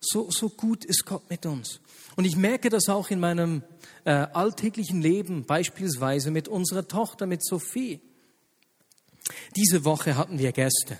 So, 0.00 0.30
so 0.30 0.48
gut 0.48 0.84
ist 0.84 1.06
Gott 1.06 1.28
mit 1.28 1.44
uns. 1.44 1.80
Und 2.16 2.24
ich 2.24 2.36
merke 2.36 2.68
das 2.68 2.88
auch 2.88 3.10
in 3.10 3.20
meinem 3.20 3.62
äh, 4.04 4.10
alltäglichen 4.10 5.02
Leben, 5.02 5.44
beispielsweise 5.44 6.30
mit 6.30 6.48
unserer 6.48 6.86
Tochter, 6.86 7.26
mit 7.26 7.44
Sophie. 7.44 8.00
Diese 9.56 9.84
Woche 9.84 10.16
hatten 10.16 10.38
wir 10.38 10.52
Gäste. 10.52 10.98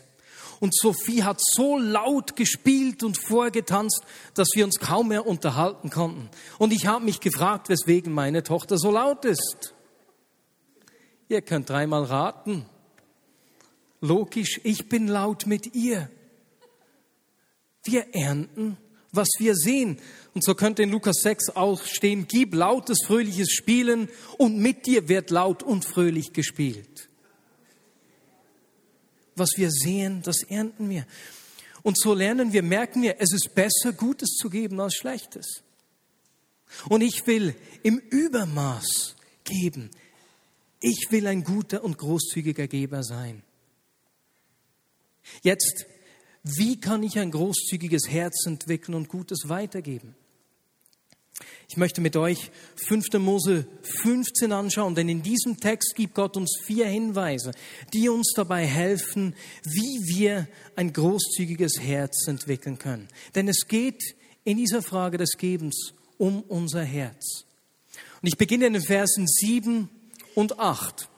Und 0.61 0.75
Sophie 0.77 1.23
hat 1.23 1.41
so 1.41 1.79
laut 1.79 2.35
gespielt 2.35 3.05
und 3.05 3.17
vorgetanzt, 3.17 4.03
dass 4.35 4.49
wir 4.55 4.65
uns 4.65 4.81
kaum 4.81 5.09
mehr 5.09 5.27
unterhalten 5.27 5.91
konnten. 5.91 6.29
Und 6.59 6.73
ich 6.73 6.87
habe 6.87 7.05
mich 7.05 7.21
gefragt, 7.21 7.69
weswegen 7.69 8.13
meine 8.13 8.43
Tochter 8.43 8.77
so 8.77 8.91
laut 8.91 9.25
ist. 9.25 9.75
Ihr 11.29 11.43
könnt 11.43 11.69
dreimal 11.69 12.05
raten. 12.05 12.65
Logisch, 14.01 14.61
ich 14.65 14.89
bin 14.89 15.09
laut 15.09 15.47
mit 15.47 15.75
ihr. 15.75 16.11
Wir 17.85 18.15
ernten 18.15 18.77
was 19.13 19.29
wir 19.39 19.55
sehen. 19.55 19.99
Und 20.35 20.45
so 20.45 20.55
könnte 20.55 20.83
in 20.83 20.91
Lukas 20.91 21.17
6 21.23 21.51
auch 21.51 21.83
stehen, 21.83 22.27
gib 22.29 22.55
lautes, 22.55 22.99
fröhliches 23.05 23.51
Spielen 23.51 24.09
und 24.37 24.59
mit 24.59 24.87
dir 24.87 25.09
wird 25.09 25.31
laut 25.31 25.63
und 25.63 25.85
fröhlich 25.85 26.33
gespielt. 26.33 27.09
Was 29.35 29.51
wir 29.57 29.71
sehen, 29.71 30.23
das 30.23 30.43
ernten 30.43 30.91
wir. 30.91 31.07
Und 31.83 31.99
so 31.99 32.13
lernen 32.13 32.53
wir, 32.53 32.63
merken 32.63 33.03
wir, 33.03 33.17
es 33.21 33.33
ist 33.33 33.55
besser, 33.55 33.93
Gutes 33.93 34.31
zu 34.31 34.51
geben 34.51 34.81
als 34.81 34.95
Schlechtes. 34.95 35.63
Und 36.89 37.03
ich 37.03 37.27
will 37.27 37.55
im 37.83 37.99
Übermaß 37.99 39.15
geben. 39.45 39.91
Ich 40.81 41.09
will 41.11 41.27
ein 41.27 41.45
guter 41.45 41.83
und 41.83 41.99
großzügiger 41.99 42.69
Geber 42.69 43.03
sein. 43.03 43.43
Jetzt 45.43 45.87
wie 46.43 46.81
kann 46.81 47.03
ich 47.03 47.19
ein 47.19 47.31
großzügiges 47.31 48.09
Herz 48.09 48.47
entwickeln 48.47 48.95
und 48.95 49.09
Gutes 49.09 49.49
weitergeben? 49.49 50.15
Ich 51.69 51.77
möchte 51.77 52.01
mit 52.01 52.17
euch 52.17 52.51
5. 52.87 53.13
Mose 53.19 53.67
15 54.03 54.53
anschauen, 54.53 54.95
denn 54.95 55.09
in 55.09 55.23
diesem 55.23 55.59
Text 55.59 55.95
gibt 55.95 56.15
Gott 56.15 56.37
uns 56.37 56.59
vier 56.65 56.87
Hinweise, 56.87 57.53
die 57.93 58.09
uns 58.09 58.33
dabei 58.35 58.67
helfen, 58.67 59.35
wie 59.63 60.17
wir 60.17 60.49
ein 60.75 60.93
großzügiges 60.93 61.81
Herz 61.81 62.27
entwickeln 62.27 62.79
können. 62.79 63.09
Denn 63.35 63.47
es 63.47 63.69
geht 63.69 64.17
in 64.45 64.57
dieser 64.57 64.83
Frage 64.83 65.19
des 65.19 65.37
Gebens 65.37 65.93
um 66.17 66.43
unser 66.43 66.83
Herz. 66.83 67.45
Und 68.23 68.29
ich 68.29 68.39
beginne 68.39 68.67
in 68.67 68.73
den 68.73 68.83
Versen 68.83 69.27
7 69.29 69.91
und 70.39 70.61
8. 70.61 71.09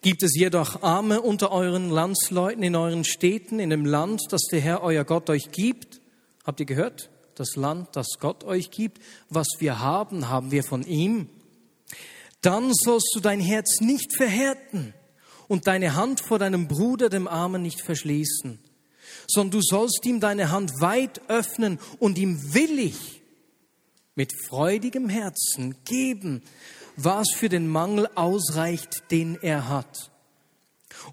Gibt 0.00 0.22
es 0.22 0.34
jedoch 0.34 0.82
Arme 0.82 1.20
unter 1.20 1.52
euren 1.52 1.90
Landsleuten 1.90 2.62
in 2.62 2.74
euren 2.74 3.04
Städten, 3.04 3.60
in 3.60 3.68
dem 3.68 3.84
Land, 3.84 4.22
das 4.30 4.44
der 4.50 4.62
Herr 4.62 4.82
euer 4.82 5.04
Gott 5.04 5.28
euch 5.28 5.50
gibt? 5.52 6.00
Habt 6.46 6.60
ihr 6.60 6.64
gehört? 6.64 7.10
Das 7.34 7.56
Land, 7.56 7.88
das 7.92 8.06
Gott 8.18 8.44
euch 8.44 8.70
gibt, 8.70 8.98
was 9.28 9.46
wir 9.58 9.78
haben, 9.78 10.30
haben 10.30 10.52
wir 10.52 10.64
von 10.64 10.84
ihm. 10.84 11.28
Dann 12.40 12.72
sollst 12.72 13.12
du 13.14 13.20
dein 13.20 13.40
Herz 13.40 13.82
nicht 13.82 14.16
verhärten 14.16 14.94
und 15.46 15.66
deine 15.66 15.96
Hand 15.96 16.22
vor 16.22 16.38
deinem 16.38 16.66
Bruder, 16.66 17.10
dem 17.10 17.28
Armen, 17.28 17.60
nicht 17.60 17.82
verschließen, 17.82 18.58
sondern 19.26 19.60
du 19.60 19.60
sollst 19.60 20.06
ihm 20.06 20.18
deine 20.18 20.50
Hand 20.50 20.80
weit 20.80 21.20
öffnen 21.28 21.78
und 21.98 22.16
ihm 22.16 22.54
willig 22.54 23.20
mit 24.14 24.32
freudigem 24.48 25.10
Herzen 25.10 25.76
geben, 25.84 26.42
was 27.04 27.28
für 27.34 27.48
den 27.48 27.68
Mangel 27.68 28.08
ausreicht, 28.14 29.10
den 29.10 29.38
er 29.40 29.68
hat. 29.68 30.10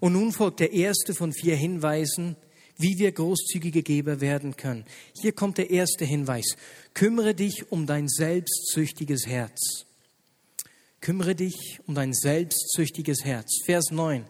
Und 0.00 0.12
nun 0.12 0.32
folgt 0.32 0.60
der 0.60 0.72
erste 0.72 1.14
von 1.14 1.32
vier 1.32 1.56
Hinweisen, 1.56 2.36
wie 2.76 2.98
wir 2.98 3.10
großzügige 3.10 3.82
Geber 3.82 4.20
werden 4.20 4.56
können. 4.56 4.84
Hier 5.20 5.32
kommt 5.32 5.58
der 5.58 5.70
erste 5.70 6.04
Hinweis. 6.04 6.56
Kümmere 6.94 7.34
dich 7.34 7.72
um 7.72 7.86
dein 7.86 8.08
selbstsüchtiges 8.08 9.26
Herz. 9.26 9.86
Kümmere 11.00 11.34
dich 11.34 11.80
um 11.86 11.94
dein 11.94 12.12
selbstsüchtiges 12.12 13.24
Herz. 13.24 13.62
Vers 13.64 13.90
9. 13.90 14.24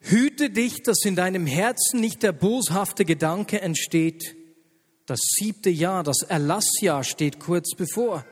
Hüte 0.00 0.50
dich, 0.50 0.82
dass 0.82 1.04
in 1.04 1.16
deinem 1.16 1.46
Herzen 1.46 2.00
nicht 2.00 2.22
der 2.22 2.32
boshafte 2.32 3.04
Gedanke 3.04 3.60
entsteht. 3.60 4.34
Das 5.06 5.20
siebte 5.20 5.70
Jahr, 5.70 6.02
das 6.02 6.22
Erlassjahr 6.22 7.04
steht 7.04 7.38
kurz 7.38 7.74
bevor. 7.76 8.24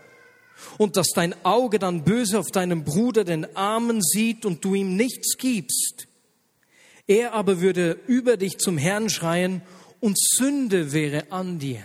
Und 0.79 0.97
dass 0.97 1.09
dein 1.15 1.35
Auge 1.45 1.79
dann 1.79 2.05
böse 2.05 2.39
auf 2.39 2.51
deinem 2.51 2.85
Bruder 2.85 3.25
den 3.25 3.57
Armen 3.57 4.03
sieht 4.03 4.45
und 4.45 4.65
du 4.65 4.75
ihm 4.75 4.97
nichts 4.97 5.37
gibst. 5.37 6.07
Er 7.07 7.33
aber 7.33 7.61
würde 7.61 7.99
über 8.07 8.37
dich 8.37 8.59
zum 8.59 8.79
Herrn 8.79 9.11
schreien 9.11 9.63
und 10.01 10.19
Sünde 10.19 10.93
wäre 10.93 11.31
an 11.33 11.59
dir. 11.59 11.83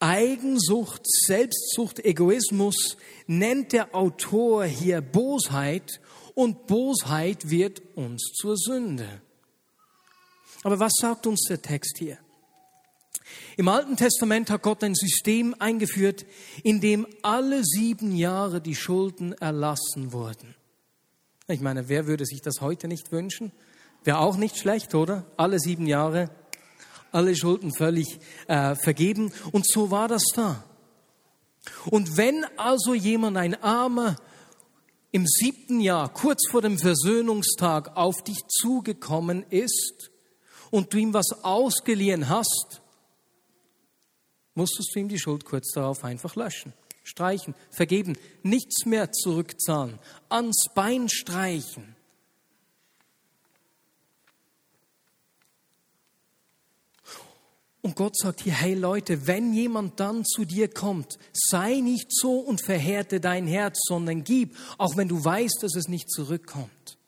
Eigensucht, 0.00 1.02
Selbstsucht, 1.04 2.04
Egoismus 2.04 2.96
nennt 3.26 3.72
der 3.72 3.94
Autor 3.94 4.64
hier 4.64 5.00
Bosheit 5.00 6.00
und 6.34 6.68
Bosheit 6.68 7.50
wird 7.50 7.82
uns 7.96 8.32
zur 8.34 8.56
Sünde. 8.56 9.22
Aber 10.62 10.78
was 10.78 10.92
sagt 11.00 11.26
uns 11.26 11.46
der 11.48 11.60
Text 11.60 11.96
hier? 11.98 12.18
Im 13.58 13.66
Alten 13.66 13.96
Testament 13.96 14.50
hat 14.50 14.62
Gott 14.62 14.84
ein 14.84 14.94
System 14.94 15.52
eingeführt, 15.58 16.26
in 16.62 16.80
dem 16.80 17.08
alle 17.22 17.64
sieben 17.64 18.14
Jahre 18.14 18.60
die 18.60 18.76
Schulden 18.76 19.32
erlassen 19.32 20.12
wurden. 20.12 20.54
Ich 21.48 21.60
meine, 21.60 21.88
wer 21.88 22.06
würde 22.06 22.24
sich 22.24 22.40
das 22.40 22.60
heute 22.60 22.86
nicht 22.86 23.10
wünschen? 23.10 23.50
Wäre 24.04 24.20
auch 24.20 24.36
nicht 24.36 24.58
schlecht, 24.58 24.94
oder? 24.94 25.24
Alle 25.36 25.58
sieben 25.58 25.88
Jahre, 25.88 26.30
alle 27.10 27.34
Schulden 27.34 27.74
völlig 27.74 28.20
äh, 28.46 28.76
vergeben. 28.76 29.32
Und 29.50 29.68
so 29.68 29.90
war 29.90 30.06
das 30.06 30.22
da. 30.36 30.62
Und 31.86 32.16
wenn 32.16 32.46
also 32.56 32.94
jemand, 32.94 33.38
ein 33.38 33.60
Armer, 33.60 34.18
im 35.10 35.26
siebten 35.26 35.80
Jahr, 35.80 36.12
kurz 36.12 36.48
vor 36.48 36.62
dem 36.62 36.78
Versöhnungstag, 36.78 37.96
auf 37.96 38.22
dich 38.22 38.38
zugekommen 38.46 39.42
ist 39.50 40.12
und 40.70 40.92
du 40.92 40.98
ihm 40.98 41.12
was 41.12 41.42
ausgeliehen 41.42 42.28
hast, 42.28 42.82
musstest 44.58 44.94
du 44.94 44.98
ihm 44.98 45.08
die 45.08 45.20
Schuld 45.20 45.44
kurz 45.44 45.70
darauf 45.72 46.04
einfach 46.04 46.34
löschen, 46.34 46.72
streichen, 47.04 47.54
vergeben, 47.70 48.18
nichts 48.42 48.84
mehr 48.84 49.12
zurückzahlen, 49.12 49.98
ans 50.28 50.64
Bein 50.74 51.08
streichen. 51.08 51.96
Und 57.80 57.94
Gott 57.94 58.18
sagt 58.18 58.40
hier, 58.42 58.52
hey 58.52 58.74
Leute, 58.74 59.28
wenn 59.28 59.54
jemand 59.54 60.00
dann 60.00 60.24
zu 60.24 60.44
dir 60.44 60.68
kommt, 60.68 61.18
sei 61.32 61.76
nicht 61.76 62.08
so 62.10 62.40
und 62.40 62.60
verhärte 62.60 63.20
dein 63.20 63.46
Herz, 63.46 63.78
sondern 63.86 64.24
gib, 64.24 64.56
auch 64.76 64.96
wenn 64.96 65.08
du 65.08 65.24
weißt, 65.24 65.62
dass 65.62 65.76
es 65.76 65.86
nicht 65.86 66.10
zurückkommt. 66.10 66.98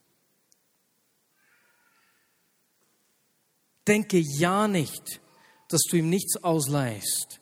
Denke 3.89 4.19
ja 4.19 4.69
nicht, 4.69 5.21
dass 5.69 5.83
du 5.91 5.97
ihm 5.97 6.09
nichts 6.09 6.43
ausleihst. 6.43 7.40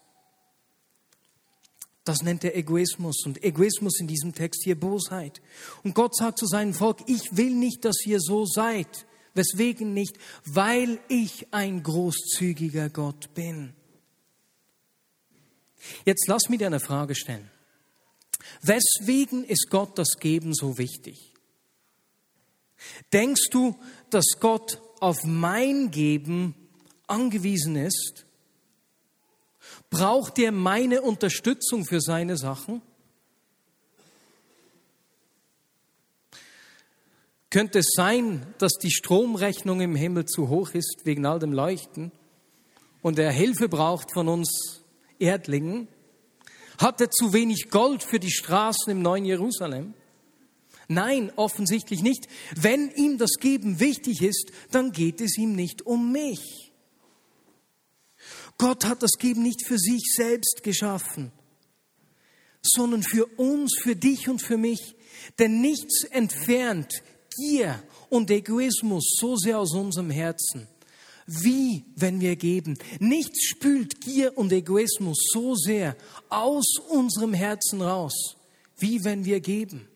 Das 2.09 2.23
nennt 2.23 2.43
er 2.43 2.57
Egoismus 2.57 3.27
und 3.27 3.45
Egoismus 3.45 4.01
in 4.01 4.07
diesem 4.07 4.35
Text 4.35 4.63
hier 4.65 4.81
Bosheit. 4.81 5.43
Und 5.85 5.95
Gott 5.95 6.17
sagt 6.17 6.39
zu 6.39 6.47
seinem 6.47 6.73
Volk, 6.73 7.01
ich 7.07 7.37
will 7.37 7.55
nicht, 7.55 7.85
dass 7.85 8.07
ihr 8.07 8.19
so 8.19 8.47
seid. 8.47 9.07
Weswegen 9.35 9.93
nicht? 9.93 10.17
Weil 10.47 11.01
ich 11.09 11.53
ein 11.53 11.83
großzügiger 11.83 12.89
Gott 12.89 13.35
bin. 13.35 13.75
Jetzt 16.07 16.27
lass 16.29 16.49
mich 16.49 16.61
dir 16.61 16.69
eine 16.69 16.81
Frage 16.81 17.15
stellen. 17.15 17.51
Weswegen 18.63 19.45
ist 19.45 19.69
Gott 19.69 19.99
das 19.99 20.17
Geben 20.19 20.55
so 20.55 20.79
wichtig? 20.79 21.35
Denkst 23.13 23.51
du, 23.51 23.79
dass 24.09 24.41
Gott 24.41 24.81
auf 25.01 25.25
mein 25.25 25.91
Geben 25.91 26.55
angewiesen 27.07 27.77
ist? 27.77 28.25
Braucht 29.91 30.39
er 30.39 30.53
meine 30.53 31.03
Unterstützung 31.03 31.85
für 31.85 32.01
seine 32.01 32.37
Sachen? 32.37 32.83
Könnte 37.51 37.79
es 37.79 37.93
sein, 37.95 38.47
dass 38.59 38.75
die 38.75 38.91
Stromrechnung 38.91 39.81
im 39.81 39.95
Himmel 39.95 40.27
zu 40.27 40.51
hoch 40.51 40.71
ist 40.75 41.01
wegen 41.05 41.25
all 41.25 41.39
dem 41.39 41.53
Leuchten 41.53 42.13
und 43.01 43.19
er 43.19 43.33
Hilfe 43.33 43.71
braucht 43.71 44.13
von 44.13 44.29
uns 44.29 44.83
Erdlingen? 45.19 45.89
Hat 46.77 47.01
er 47.01 47.11
zu 47.11 47.33
wenig 47.33 47.71
Gold 47.71 48.03
für 48.03 48.21
die 48.21 48.31
Straßen 48.31 48.91
im 48.93 49.01
neuen 49.01 49.25
Jerusalem? 49.25 49.95
Nein, 50.89 51.33
offensichtlich 51.37 52.03
nicht. 52.03 52.29
Wenn 52.55 52.91
ihm 52.91 53.19
das 53.19 53.33
Geben 53.41 53.81
wichtig 53.81 54.23
ist, 54.23 54.53
dann 54.71 54.93
geht 54.93 55.21
es 55.21 55.39
ihm 55.39 55.55
nicht 55.55 55.83
um 55.83 56.13
mich. 56.13 56.68
Gott 58.59 58.85
hat 58.85 59.03
das 59.03 59.13
Geben 59.19 59.43
nicht 59.43 59.65
für 59.65 59.79
sich 59.79 60.13
selbst 60.15 60.63
geschaffen, 60.63 61.31
sondern 62.61 63.05
für 63.05 63.27
uns, 63.39 63.79
für 63.81 63.95
dich 63.95 64.29
und 64.29 64.43
für 64.43 64.57
mich. 64.57 64.97
Denn 65.39 65.61
nichts 65.61 66.05
entfernt 66.05 67.03
Gier 67.37 67.81
und 68.11 68.31
Egoismus 68.31 69.17
so 69.19 69.37
sehr 69.37 69.61
aus 69.61 69.75
unserem 69.75 70.11
Herzen, 70.11 70.67
wie 71.27 71.85
wenn 71.95 72.21
wir 72.21 72.35
geben. 72.35 72.77
Nichts 72.99 73.45
spült 73.47 74.01
Gier 74.01 74.37
und 74.37 74.53
Egoismus 74.53 75.29
so 75.33 75.55
sehr 75.55 75.97
aus 76.29 76.79
unserem 76.89 77.35
Herzen 77.35 77.81
raus, 77.81 78.37
wie 78.77 79.05
wenn 79.05 79.25
wir 79.25 79.41
geben. 79.41 79.89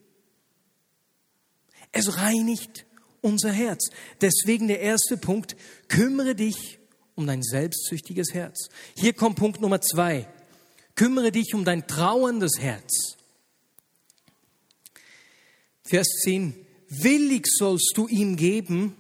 Es 1.91 2.17
reinigt 2.19 2.87
unser 3.21 3.51
Herz. 3.51 3.91
Deswegen 4.21 4.69
der 4.69 4.81
erste 4.81 5.17
Punkt, 5.17 5.57
kümmere 5.89 6.35
dich 6.35 6.79
um 7.15 7.27
dein 7.27 7.43
selbstsüchtiges 7.43 8.33
Herz. 8.33 8.69
Hier 8.97 9.13
kommt 9.13 9.37
Punkt 9.37 9.61
Nummer 9.61 9.81
zwei. 9.81 10.27
Kümmere 10.95 11.33
dich 11.33 11.55
um 11.55 11.65
dein 11.65 11.87
trauerndes 11.87 12.59
Herz. 12.59 13.17
Vers 15.83 16.09
10. 16.25 16.55
Willig 16.89 17.47
sollst 17.47 17.93
du 17.97 18.07
ihm 18.07 18.37
geben, 18.37 18.97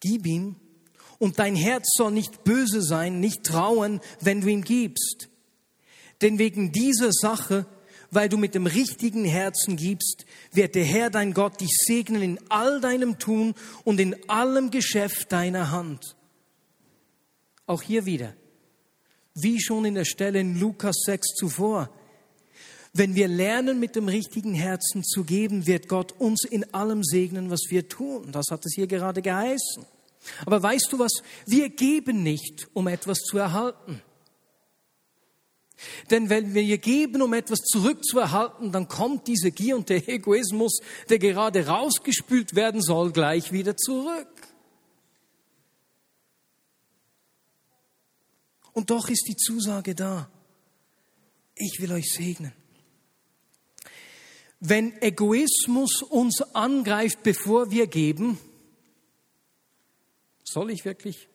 gib 0.00 0.26
ihm, 0.26 0.56
und 1.18 1.38
dein 1.38 1.54
Herz 1.54 1.88
soll 1.96 2.12
nicht 2.12 2.44
böse 2.44 2.82
sein, 2.82 3.20
nicht 3.20 3.44
trauen, 3.44 4.00
wenn 4.20 4.40
du 4.40 4.48
ihm 4.48 4.62
gibst. 4.62 5.28
Denn 6.22 6.38
wegen 6.38 6.72
dieser 6.72 7.12
Sache, 7.12 7.66
weil 8.10 8.28
du 8.28 8.38
mit 8.38 8.54
dem 8.54 8.66
richtigen 8.66 9.24
Herzen 9.24 9.76
gibst, 9.76 10.24
wird 10.52 10.74
der 10.74 10.84
Herr 10.84 11.10
dein 11.10 11.34
Gott 11.34 11.60
dich 11.60 11.76
segnen 11.76 12.22
in 12.22 12.40
all 12.48 12.80
deinem 12.80 13.18
Tun 13.18 13.54
und 13.84 14.00
in 14.00 14.28
allem 14.28 14.70
Geschäft 14.70 15.30
deiner 15.32 15.70
Hand. 15.70 16.16
Auch 17.70 17.82
hier 17.82 18.04
wieder, 18.04 18.34
wie 19.36 19.60
schon 19.60 19.84
in 19.84 19.94
der 19.94 20.04
Stelle 20.04 20.40
in 20.40 20.58
Lukas 20.58 21.02
6 21.06 21.36
zuvor, 21.36 21.88
wenn 22.92 23.14
wir 23.14 23.28
lernen, 23.28 23.78
mit 23.78 23.94
dem 23.94 24.08
richtigen 24.08 24.54
Herzen 24.54 25.04
zu 25.04 25.22
geben, 25.22 25.68
wird 25.68 25.86
Gott 25.86 26.10
uns 26.18 26.42
in 26.44 26.74
allem 26.74 27.04
segnen, 27.04 27.48
was 27.48 27.66
wir 27.68 27.88
tun. 27.88 28.32
Das 28.32 28.46
hat 28.50 28.66
es 28.66 28.72
hier 28.74 28.88
gerade 28.88 29.22
geheißen. 29.22 29.86
Aber 30.46 30.60
weißt 30.60 30.88
du 30.90 30.98
was? 30.98 31.22
Wir 31.46 31.68
geben 31.68 32.24
nicht, 32.24 32.66
um 32.72 32.88
etwas 32.88 33.18
zu 33.18 33.38
erhalten. 33.38 34.02
Denn 36.10 36.28
wenn 36.28 36.52
wir 36.52 36.78
geben, 36.78 37.22
um 37.22 37.34
etwas 37.34 37.60
zurückzuerhalten, 37.60 38.72
dann 38.72 38.88
kommt 38.88 39.28
diese 39.28 39.52
Gier 39.52 39.76
und 39.76 39.90
der 39.90 40.08
Egoismus, 40.08 40.80
der 41.08 41.20
gerade 41.20 41.68
rausgespült 41.68 42.56
werden 42.56 42.82
soll, 42.82 43.12
gleich 43.12 43.52
wieder 43.52 43.76
zurück. 43.76 44.49
Und 48.80 48.88
doch 48.88 49.10
ist 49.10 49.28
die 49.28 49.36
Zusage 49.36 49.94
da. 49.94 50.30
Ich 51.54 51.80
will 51.80 51.92
euch 51.92 52.10
segnen. 52.14 52.54
Wenn 54.58 54.94
Egoismus 55.02 56.00
uns 56.00 56.40
angreift, 56.54 57.22
bevor 57.22 57.70
wir 57.70 57.88
geben, 57.88 58.38
soll 60.44 60.70
ich 60.70 60.86
wirklich? 60.86 61.28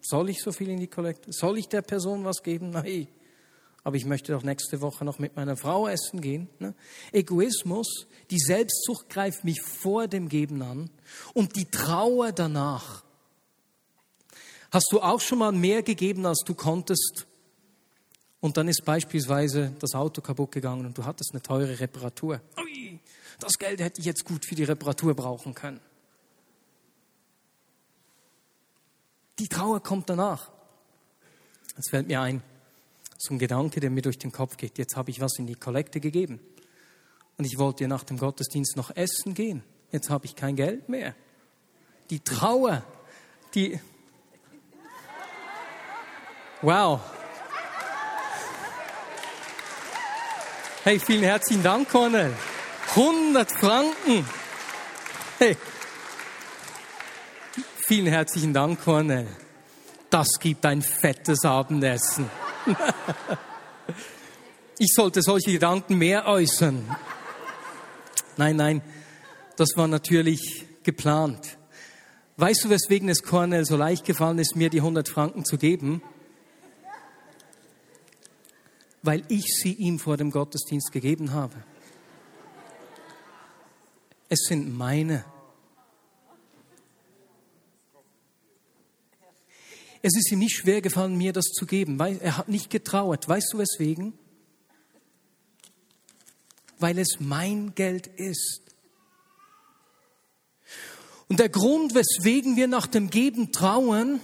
Soll 0.00 0.30
ich 0.30 0.42
so 0.42 0.50
viel 0.50 0.70
in 0.70 0.80
die 0.80 0.88
Kollekte? 0.88 1.32
Soll 1.32 1.56
ich 1.56 1.68
der 1.68 1.82
Person 1.82 2.24
was 2.24 2.42
geben? 2.42 2.70
Nein. 2.70 3.06
Aber 3.84 3.94
ich 3.94 4.04
möchte 4.04 4.32
doch 4.32 4.42
nächste 4.42 4.80
Woche 4.80 5.04
noch 5.04 5.20
mit 5.20 5.36
meiner 5.36 5.56
Frau 5.56 5.86
essen 5.86 6.20
gehen. 6.20 6.48
Ne? 6.58 6.74
Egoismus, 7.12 8.08
die 8.32 8.40
Selbstsucht 8.40 9.08
greift 9.08 9.44
mich 9.44 9.62
vor 9.62 10.08
dem 10.08 10.28
Geben 10.28 10.62
an 10.62 10.90
und 11.32 11.54
die 11.54 11.66
Trauer 11.66 12.32
danach. 12.32 13.04
Hast 14.70 14.88
du 14.90 15.00
auch 15.00 15.20
schon 15.20 15.38
mal 15.38 15.52
mehr 15.52 15.82
gegeben, 15.82 16.26
als 16.26 16.40
du 16.44 16.54
konntest? 16.54 17.26
Und 18.40 18.56
dann 18.56 18.68
ist 18.68 18.84
beispielsweise 18.84 19.72
das 19.80 19.94
Auto 19.94 20.20
kaputt 20.20 20.52
gegangen 20.52 20.86
und 20.86 20.96
du 20.96 21.04
hattest 21.04 21.32
eine 21.32 21.42
teure 21.42 21.80
Reparatur. 21.80 22.40
Ui, 22.58 23.00
das 23.40 23.54
Geld 23.58 23.80
hätte 23.80 24.00
ich 24.00 24.06
jetzt 24.06 24.24
gut 24.24 24.44
für 24.44 24.54
die 24.54 24.64
Reparatur 24.64 25.14
brauchen 25.14 25.54
können. 25.54 25.80
Die 29.38 29.48
Trauer 29.48 29.82
kommt 29.82 30.08
danach. 30.10 30.50
Es 31.76 31.90
fällt 31.90 32.08
mir 32.08 32.20
ein, 32.20 32.42
so 33.16 33.34
ein 33.34 33.38
Gedanke, 33.38 33.80
der 33.80 33.90
mir 33.90 34.02
durch 34.02 34.18
den 34.18 34.32
Kopf 34.32 34.56
geht. 34.56 34.78
Jetzt 34.78 34.96
habe 34.96 35.10
ich 35.10 35.20
was 35.20 35.38
in 35.38 35.46
die 35.46 35.54
Kollekte 35.54 36.00
gegeben. 36.00 36.40
Und 37.36 37.44
ich 37.44 37.56
wollte 37.56 37.86
nach 37.86 38.02
dem 38.02 38.18
Gottesdienst 38.18 38.76
noch 38.76 38.94
essen 38.96 39.34
gehen. 39.34 39.62
Jetzt 39.92 40.10
habe 40.10 40.26
ich 40.26 40.34
kein 40.36 40.56
Geld 40.56 40.88
mehr. 40.88 41.14
Die 42.10 42.20
Trauer, 42.20 42.84
die... 43.54 43.80
Wow. 46.60 47.00
Hey, 50.82 50.98
vielen 50.98 51.22
herzlichen 51.22 51.62
Dank, 51.62 51.88
Cornel. 51.88 52.32
100 52.96 53.52
Franken. 53.52 54.26
Hey. 55.38 55.56
Vielen 57.86 58.06
herzlichen 58.06 58.52
Dank, 58.52 58.82
Cornel. 58.82 59.28
Das 60.10 60.26
gibt 60.40 60.66
ein 60.66 60.82
fettes 60.82 61.44
Abendessen. 61.44 62.30
Ich 64.80 64.92
sollte 64.94 65.22
solche 65.22 65.50
Gedanken 65.50 65.98
mehr 65.98 66.28
äußern. 66.28 66.88
Nein, 68.36 68.54
nein, 68.54 68.80
das 69.56 69.70
war 69.74 69.88
natürlich 69.88 70.66
geplant. 70.84 71.58
Weißt 72.36 72.62
du, 72.62 72.70
weswegen 72.70 73.08
es 73.08 73.24
Cornel 73.24 73.64
so 73.64 73.76
leicht 73.76 74.04
gefallen 74.04 74.38
ist, 74.38 74.54
mir 74.54 74.70
die 74.70 74.78
100 74.78 75.08
Franken 75.08 75.44
zu 75.44 75.58
geben? 75.58 76.00
Weil 79.02 79.22
ich 79.28 79.46
sie 79.46 79.72
ihm 79.72 79.98
vor 79.98 80.16
dem 80.16 80.30
Gottesdienst 80.30 80.92
gegeben 80.92 81.32
habe. 81.32 81.54
Es 84.28 84.40
sind 84.46 84.76
meine. 84.76 85.24
Es 90.02 90.16
ist 90.16 90.30
ihm 90.30 90.38
nicht 90.38 90.56
schwer 90.56 90.80
gefallen, 90.80 91.16
mir 91.16 91.32
das 91.32 91.46
zu 91.46 91.66
geben. 91.66 91.98
Er 92.00 92.36
hat 92.36 92.48
nicht 92.48 92.70
getrauert. 92.70 93.28
Weißt 93.28 93.52
du 93.52 93.58
weswegen? 93.58 94.12
Weil 96.78 96.98
es 96.98 97.16
mein 97.18 97.74
Geld 97.74 98.06
ist. 98.06 98.62
Und 101.28 101.40
der 101.40 101.48
Grund, 101.48 101.94
weswegen 101.94 102.56
wir 102.56 102.68
nach 102.68 102.86
dem 102.86 103.10
Geben 103.10 103.52
trauen, 103.52 104.20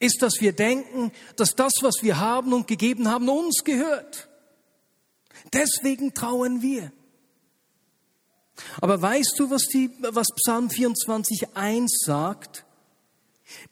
ist, 0.00 0.22
dass 0.22 0.40
wir 0.40 0.52
denken, 0.52 1.12
dass 1.36 1.54
das, 1.54 1.72
was 1.82 2.02
wir 2.02 2.18
haben 2.18 2.52
und 2.52 2.66
gegeben 2.66 3.08
haben, 3.08 3.28
uns 3.28 3.64
gehört. 3.64 4.28
Deswegen 5.52 6.14
trauen 6.14 6.62
wir. 6.62 6.92
Aber 8.80 9.00
weißt 9.00 9.34
du, 9.38 9.50
was, 9.50 9.66
die, 9.66 9.90
was 10.00 10.28
Psalm 10.36 10.68
24.1 10.68 11.88
sagt? 12.04 12.64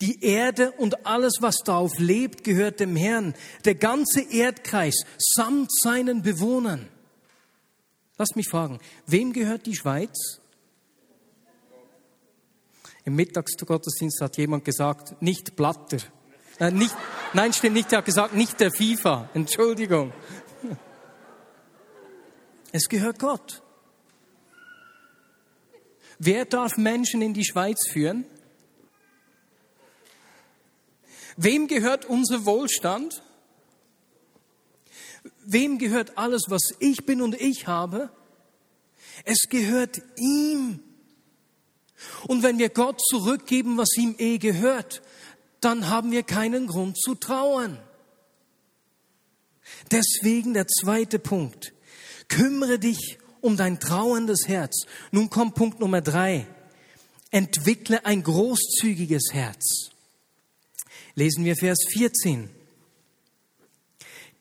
Die 0.00 0.22
Erde 0.22 0.72
und 0.72 1.06
alles, 1.06 1.38
was 1.40 1.58
darauf 1.64 1.98
lebt, 1.98 2.44
gehört 2.44 2.80
dem 2.80 2.96
Herrn. 2.96 3.34
Der 3.64 3.74
ganze 3.74 4.20
Erdkreis 4.20 5.04
samt 5.18 5.70
seinen 5.72 6.22
Bewohnern. 6.22 6.88
Lass 8.18 8.34
mich 8.34 8.48
fragen, 8.48 8.80
wem 9.06 9.32
gehört 9.32 9.66
die 9.66 9.74
Schweiz? 9.74 10.41
Im 13.04 13.16
Mittagsgottesdienst 13.16 14.20
hat 14.20 14.36
jemand 14.36 14.64
gesagt, 14.64 15.20
nicht 15.20 15.56
Blatter. 15.56 15.98
Äh, 16.58 16.70
nicht, 16.70 16.94
nein, 17.32 17.52
stimmt 17.52 17.74
nicht, 17.74 17.92
er 17.92 17.98
hat 17.98 18.04
gesagt, 18.04 18.34
nicht 18.34 18.60
der 18.60 18.70
FIFA. 18.70 19.28
Entschuldigung. 19.34 20.12
Es 22.70 22.88
gehört 22.88 23.18
Gott. 23.18 23.62
Wer 26.18 26.44
darf 26.44 26.76
Menschen 26.76 27.20
in 27.20 27.34
die 27.34 27.44
Schweiz 27.44 27.88
führen? 27.88 28.24
Wem 31.36 31.66
gehört 31.66 32.04
unser 32.04 32.44
Wohlstand? 32.46 33.22
Wem 35.44 35.78
gehört 35.78 36.16
alles, 36.16 36.44
was 36.48 36.62
ich 36.78 37.04
bin 37.04 37.20
und 37.20 37.34
ich 37.40 37.66
habe? 37.66 38.10
Es 39.24 39.48
gehört 39.48 40.00
ihm. 40.16 40.80
Und 42.26 42.42
wenn 42.42 42.58
wir 42.58 42.68
Gott 42.68 43.00
zurückgeben, 43.00 43.78
was 43.78 43.96
ihm 43.96 44.14
eh 44.18 44.38
gehört, 44.38 45.02
dann 45.60 45.88
haben 45.88 46.10
wir 46.10 46.22
keinen 46.22 46.66
Grund 46.66 47.00
zu 47.00 47.14
trauern. 47.14 47.78
Deswegen 49.90 50.54
der 50.54 50.66
zweite 50.66 51.18
Punkt. 51.18 51.72
Kümmere 52.28 52.78
dich 52.78 53.18
um 53.40 53.56
dein 53.56 53.78
trauerndes 53.78 54.48
Herz. 54.48 54.86
Nun 55.10 55.30
kommt 55.30 55.54
Punkt 55.54 55.80
Nummer 55.80 56.00
drei. 56.00 56.46
Entwickle 57.30 58.04
ein 58.04 58.22
großzügiges 58.22 59.32
Herz. 59.32 59.90
Lesen 61.14 61.44
wir 61.44 61.56
Vers 61.56 61.84
14. 61.92 62.48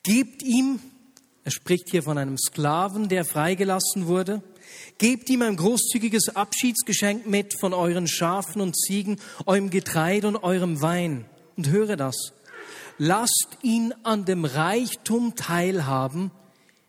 Gebt 0.03 0.41
ihm, 0.41 0.79
er 1.43 1.51
spricht 1.51 1.89
hier 1.89 2.03
von 2.03 2.17
einem 2.17 2.37
Sklaven, 2.37 3.09
der 3.09 3.25
freigelassen 3.25 4.07
wurde, 4.07 4.41
gebt 4.97 5.29
ihm 5.29 5.41
ein 5.41 5.55
großzügiges 5.55 6.35
Abschiedsgeschenk 6.35 7.25
mit 7.27 7.59
von 7.59 7.73
euren 7.73 8.07
Schafen 8.07 8.61
und 8.61 8.77
Ziegen, 8.77 9.19
eurem 9.45 9.69
Getreide 9.69 10.27
und 10.27 10.37
eurem 10.37 10.81
Wein. 10.81 11.25
Und 11.57 11.69
höre 11.69 11.95
das. 11.95 12.15
Lasst 12.97 13.57
ihn 13.61 13.93
an 14.03 14.25
dem 14.25 14.45
Reichtum 14.45 15.35
teilhaben, 15.35 16.31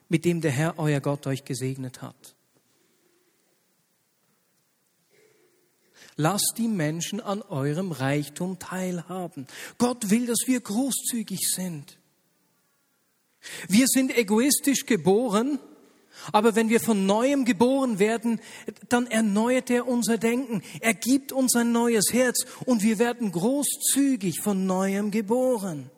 mit 0.09 0.25
dem 0.25 0.41
der 0.41 0.51
Herr, 0.51 0.79
euer 0.79 1.01
Gott, 1.01 1.27
euch 1.27 1.45
gesegnet 1.45 2.03
hat. 2.03 2.35
Lasst 6.17 6.55
die 6.59 6.69
Menschen 6.69 7.21
an 7.21 7.41
eurem 7.41 7.93
Reichtum 7.93 8.59
teilhaben. 8.59 9.47
Gott 9.79 10.11
will, 10.11 10.27
dass 10.27 10.41
wir 10.47 10.61
großzügig 10.61 11.41
sind. 11.55 11.99
Wir 13.69 13.87
sind 13.89 14.17
egoistisch 14.17 14.87
geboren, 14.87 15.59
aber 16.31 16.55
wenn 16.55 16.69
wir 16.69 16.81
von 16.81 17.07
neuem 17.07 17.45
geboren 17.45 17.99
werden, 17.99 18.41
dann 18.89 19.07
erneuert 19.07 19.71
er 19.71 19.89
unser 19.89 20.19
Denken. 20.19 20.63
Er 20.81 20.95
gibt 20.95 21.33
uns 21.33 21.57
ein 21.57 21.73
neues 21.73 22.13
Herz 22.13 22.45
und 22.65 22.83
wir 22.83 22.99
werden 22.99 23.33
großzügig 23.33 24.41
von 24.41 24.67
neuem 24.67 25.11
geboren. 25.11 25.91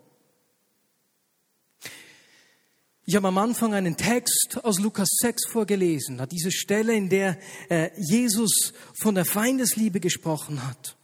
Ich 3.06 3.16
habe 3.16 3.28
am 3.28 3.36
Anfang 3.36 3.74
einen 3.74 3.98
Text 3.98 4.60
aus 4.62 4.80
Lukas 4.80 5.08
6 5.20 5.48
vorgelesen, 5.48 6.16
da 6.16 6.24
diese 6.24 6.50
Stelle, 6.50 6.94
in 6.94 7.10
der 7.10 7.38
äh, 7.68 7.90
Jesus 7.98 8.72
von 8.98 9.14
der 9.14 9.26
Feindesliebe 9.26 10.00
gesprochen 10.00 10.66
hat. 10.66 10.96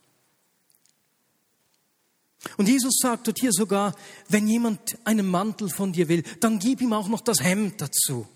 Und 2.56 2.68
Jesus 2.68 2.94
sagt 3.02 3.26
dort 3.26 3.38
hier 3.38 3.52
sogar, 3.52 3.94
wenn 4.28 4.48
jemand 4.48 4.96
einen 5.04 5.26
Mantel 5.26 5.68
von 5.68 5.92
dir 5.92 6.08
will, 6.08 6.22
dann 6.40 6.58
gib 6.58 6.80
ihm 6.80 6.94
auch 6.94 7.08
noch 7.08 7.20
das 7.20 7.42
Hemd 7.42 7.82
dazu. 7.82 8.26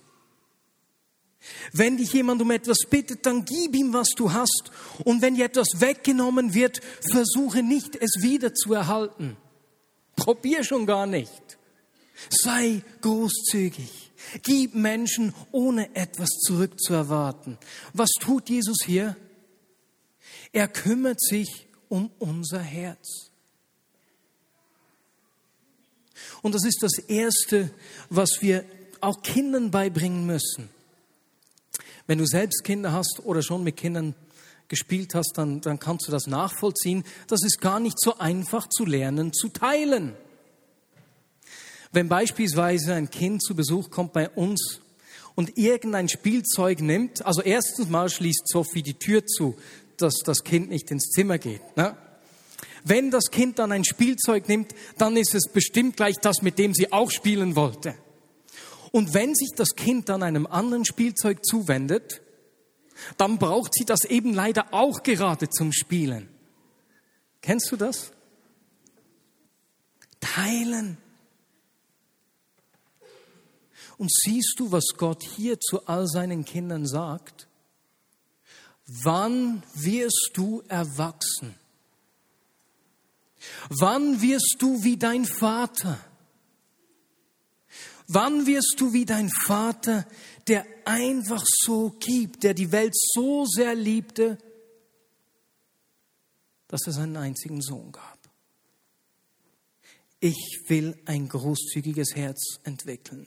Wenn 1.73 1.97
dich 1.97 2.13
jemand 2.13 2.41
um 2.43 2.51
etwas 2.51 2.79
bittet, 2.89 3.27
dann 3.27 3.45
gib 3.45 3.75
ihm, 3.75 3.93
was 3.93 4.11
du 4.11 4.33
hast. 4.33 4.71
Und 5.05 5.23
wenn 5.23 5.35
dir 5.35 5.47
etwas 5.47 5.69
weggenommen 5.79 6.55
wird, 6.55 6.81
versuche 7.13 7.63
nicht, 7.63 7.97
es 7.97 8.23
wieder 8.23 8.55
zu 8.55 8.73
erhalten. 8.73 9.37
Probier 10.17 10.65
schon 10.65 10.87
gar 10.87 11.07
nicht. 11.07 11.59
Sei 12.31 12.83
großzügig. 13.01 14.13
Gib 14.43 14.75
Menschen, 14.75 15.35
ohne 15.53 15.95
etwas 15.95 16.31
zurückzuerwarten. 16.47 17.59
Was 17.93 18.11
tut 18.21 18.49
Jesus 18.49 18.79
hier? 18.85 19.17
Er 20.53 20.69
kümmert 20.69 21.21
sich 21.21 21.67
um 21.89 22.11
unser 22.19 22.61
Herz. 22.61 23.31
Und 26.43 26.55
das 26.55 26.65
ist 26.65 26.83
das 26.83 26.99
Erste, 26.99 27.71
was 28.09 28.41
wir 28.41 28.65
auch 29.01 29.23
Kindern 29.23 29.71
beibringen 29.71 30.27
müssen. 30.27 30.71
Wenn 32.07 32.19
du 32.19 32.27
selbst 32.27 32.65
Kinder 32.65 32.93
hast 32.93 33.21
oder 33.25 33.43
schon 33.43 33.65
mit 33.65 33.77
Kindern 33.77 34.15
gespielt 34.69 35.15
hast, 35.15 35.33
dann, 35.37 35.61
dann 35.61 35.79
kannst 35.79 36.07
du 36.09 36.13
das 36.13 36.27
nachvollziehen. 36.27 37.05
Das 37.29 37.43
ist 37.45 37.61
gar 37.61 37.81
nicht 37.81 37.99
so 37.99 38.19
einfach 38.19 38.69
zu 38.69 38.85
lernen, 38.85 39.33
zu 39.33 39.49
teilen. 39.49 40.15
Wenn 41.93 42.09
beispielsweise 42.09 42.95
ein 42.95 43.11
Kind 43.11 43.43
zu 43.43 43.55
Besuch 43.55 43.91
kommt 43.91 44.13
bei 44.13 44.29
uns 44.31 44.81
und 45.35 45.57
irgendein 45.59 46.09
Spielzeug 46.09 46.81
nimmt, 46.81 47.25
also 47.25 47.41
erstens 47.41 47.89
mal 47.89 48.09
schließt 48.09 48.49
Sophie 48.49 48.83
die 48.83 48.95
Tür 48.95 49.25
zu, 49.27 49.57
dass 49.97 50.15
das 50.25 50.43
Kind 50.43 50.71
nicht 50.71 50.91
ins 50.91 51.11
Zimmer 51.11 51.39
geht. 51.39 51.77
Ne? 51.77 51.97
Wenn 52.85 53.11
das 53.11 53.31
Kind 53.31 53.59
dann 53.59 53.73
ein 53.73 53.85
Spielzeug 53.85 54.49
nimmt, 54.49 54.75
dann 54.99 55.17
ist 55.17 55.35
es 55.35 55.49
bestimmt 55.49 55.97
gleich 55.97 56.19
das, 56.19 56.43
mit 56.43 56.59
dem 56.59 56.75
sie 56.75 56.93
auch 56.93 57.11
spielen 57.11 57.57
wollte. 57.57 57.95
Und 58.95 59.13
wenn 59.13 59.35
sich 59.35 59.51
das 59.57 59.71
Kind 59.75 60.09
dann 60.09 60.23
einem 60.23 60.47
anderen 60.47 60.85
Spielzeug 60.85 61.45
zuwendet, 61.45 62.23
dann 63.17 63.41
braucht 63.41 63.75
sie 63.75 63.85
das 63.85 64.05
eben 64.05 64.33
leider 64.33 64.73
auch 64.73 65.03
gerade 65.03 65.51
zum 65.51 65.73
Spielen. 65.73 66.29
Kennst 67.43 67.73
du 67.73 67.77
das? 67.77 68.13
Teilen. 70.21 70.97
Und 73.99 74.13
siehst 74.13 74.61
du, 74.61 74.71
was 74.71 74.85
Gott 74.97 75.25
hier 75.25 75.59
zu 75.59 75.89
all 75.89 76.07
seinen 76.07 76.45
Kindern 76.45 76.87
sagt? 76.87 77.49
Wann 78.87 79.65
wirst 79.75 80.31
du 80.35 80.63
erwachsen? 80.69 81.57
Wann 83.71 84.23
wirst 84.23 84.59
du 84.61 84.85
wie 84.85 84.97
dein 84.97 85.25
Vater? 85.25 85.99
Wann 88.07 88.47
wirst 88.47 88.75
du 88.79 88.93
wie 88.93 89.05
dein 89.05 89.31
Vater 89.47 90.07
der 90.49 90.67
einfach 90.85 91.43
so 91.47 91.91
gibt, 92.01 92.43
der 92.43 92.55
die 92.55 92.73
Welt 92.73 92.95
so 92.95 93.47
sehr 93.47 93.75
liebte, 93.75 94.39
dass 96.69 96.87
er 96.87 96.93
seinen 96.93 97.17
einzigen 97.17 97.63
Sohn 97.63 97.93
gab. 97.93 98.19
Ich 100.21 100.63
will 100.69 100.97
ein 101.05 101.29
großzügiges 101.29 102.15
Herz 102.15 102.61
entwickeln. 102.65 103.27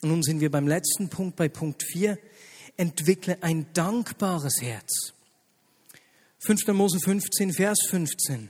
Und 0.00 0.08
nun 0.08 0.22
sind 0.22 0.40
wir 0.40 0.50
beim 0.50 0.66
letzten 0.66 1.08
Punkt, 1.08 1.36
bei 1.36 1.48
Punkt 1.48 1.82
4. 1.82 2.18
Entwickle 2.76 3.42
ein 3.42 3.66
dankbares 3.74 4.60
Herz. 4.62 5.12
5. 6.40 6.68
Mose 6.68 6.98
15, 7.00 7.52
Vers 7.52 7.78
15. 7.88 8.48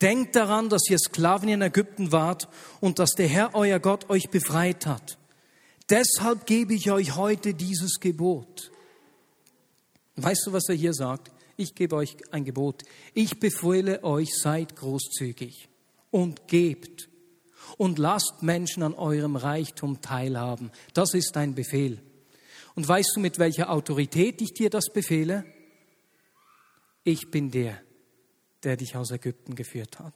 Denkt 0.00 0.34
daran, 0.36 0.68
dass 0.68 0.88
ihr 0.88 0.98
Sklaven 0.98 1.48
in 1.48 1.62
Ägypten 1.62 2.10
wart 2.10 2.48
und 2.80 2.98
dass 2.98 3.10
der 3.12 3.28
Herr, 3.28 3.54
euer 3.54 3.78
Gott, 3.78 4.08
euch 4.08 4.30
befreit 4.30 4.86
hat. 4.86 5.18
Deshalb 5.90 6.46
gebe 6.46 6.72
ich 6.72 6.90
euch 6.90 7.16
heute 7.16 7.52
dieses 7.52 8.00
Gebot. 8.00 8.70
Weißt 10.16 10.46
du, 10.46 10.52
was 10.52 10.68
er 10.68 10.74
hier 10.74 10.94
sagt? 10.94 11.30
Ich 11.56 11.74
gebe 11.74 11.96
euch 11.96 12.16
ein 12.30 12.44
Gebot. 12.44 12.84
Ich 13.12 13.40
befehle 13.40 14.02
euch, 14.02 14.30
seid 14.34 14.76
großzügig 14.76 15.68
und 16.10 16.48
gebt 16.48 17.08
und 17.76 17.98
lasst 17.98 18.42
Menschen 18.42 18.82
an 18.82 18.94
eurem 18.94 19.36
Reichtum 19.36 20.00
teilhaben. 20.00 20.70
Das 20.94 21.12
ist 21.14 21.36
ein 21.36 21.54
Befehl. 21.54 22.00
Und 22.74 22.88
weißt 22.88 23.16
du, 23.16 23.20
mit 23.20 23.38
welcher 23.38 23.70
Autorität 23.70 24.40
ich 24.40 24.54
dir 24.54 24.70
das 24.70 24.86
befehle? 24.92 25.44
Ich 27.04 27.30
bin 27.30 27.50
der, 27.50 27.80
der 28.62 28.76
dich 28.76 28.96
aus 28.96 29.10
Ägypten 29.10 29.54
geführt 29.54 29.98
hat. 29.98 30.14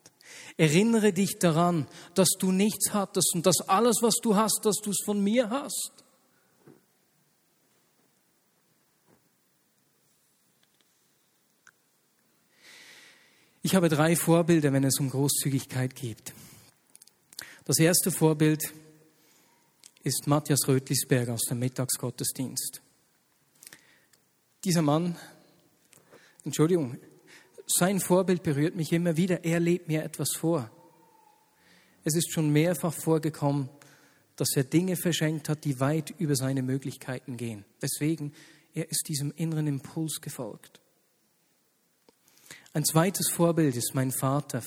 Erinnere 0.56 1.12
dich 1.12 1.38
daran, 1.38 1.86
dass 2.14 2.30
du 2.38 2.52
nichts 2.52 2.92
hattest 2.92 3.34
und 3.34 3.46
dass 3.46 3.60
alles, 3.68 3.98
was 4.00 4.14
du 4.22 4.36
hast, 4.36 4.60
dass 4.64 4.76
du 4.76 4.90
es 4.90 5.02
von 5.04 5.22
mir 5.22 5.50
hast. 5.50 5.92
Ich 13.62 13.74
habe 13.74 13.88
drei 13.88 14.14
Vorbilder, 14.14 14.74
wenn 14.74 14.84
es 14.84 15.00
um 15.00 15.08
Großzügigkeit 15.08 15.94
geht. 15.94 16.34
Das 17.64 17.78
erste 17.78 18.10
Vorbild 18.10 18.74
ist 20.02 20.26
Matthias 20.26 20.68
Rötlisberger 20.68 21.32
aus 21.32 21.44
dem 21.48 21.60
Mittagsgottesdienst. 21.60 22.82
Dieser 24.64 24.82
Mann, 24.82 25.16
Entschuldigung, 26.44 26.98
sein 27.66 28.00
Vorbild 28.00 28.42
berührt 28.42 28.76
mich 28.76 28.92
immer 28.92 29.16
wieder. 29.16 29.44
Er 29.44 29.60
lebt 29.60 29.88
mir 29.88 30.02
etwas 30.02 30.32
vor. 30.36 30.70
Es 32.04 32.14
ist 32.14 32.32
schon 32.32 32.50
mehrfach 32.50 32.92
vorgekommen, 32.92 33.70
dass 34.36 34.56
er 34.56 34.64
Dinge 34.64 34.96
verschenkt 34.96 35.48
hat, 35.48 35.64
die 35.64 35.80
weit 35.80 36.10
über 36.18 36.36
seine 36.36 36.62
Möglichkeiten 36.62 37.36
gehen. 37.36 37.64
Deswegen, 37.80 38.32
er 38.74 38.90
ist 38.90 39.08
diesem 39.08 39.32
inneren 39.36 39.66
Impuls 39.66 40.20
gefolgt. 40.20 40.80
Ein 42.72 42.84
zweites 42.84 43.30
Vorbild 43.30 43.76
ist 43.76 43.94
mein 43.94 44.10
Vater, 44.10 44.60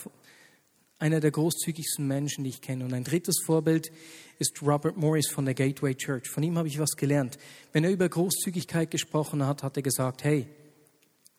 einer 1.00 1.20
der 1.20 1.32
großzügigsten 1.32 2.08
Menschen, 2.08 2.44
die 2.44 2.50
ich 2.50 2.62
kenne. 2.62 2.86
Und 2.86 2.94
ein 2.94 3.04
drittes 3.04 3.42
Vorbild 3.46 3.92
ist 4.40 4.62
Robert 4.64 4.98
Morris 4.98 5.28
von 5.28 5.46
der 5.46 5.54
Gateway 5.54 5.94
Church. 5.94 6.30
Von 6.30 6.42
ihm 6.42 6.58
habe 6.58 6.68
ich 6.68 6.80
was 6.80 6.96
gelernt. 6.96 7.38
Wenn 7.74 7.84
er 7.84 7.92
über 7.92 8.10
Großzügigkeit 8.10 8.90
gesprochen 8.90 9.46
hat, 9.46 9.62
hat 9.62 9.78
er 9.78 9.84
gesagt, 9.84 10.24
hey, 10.24 10.48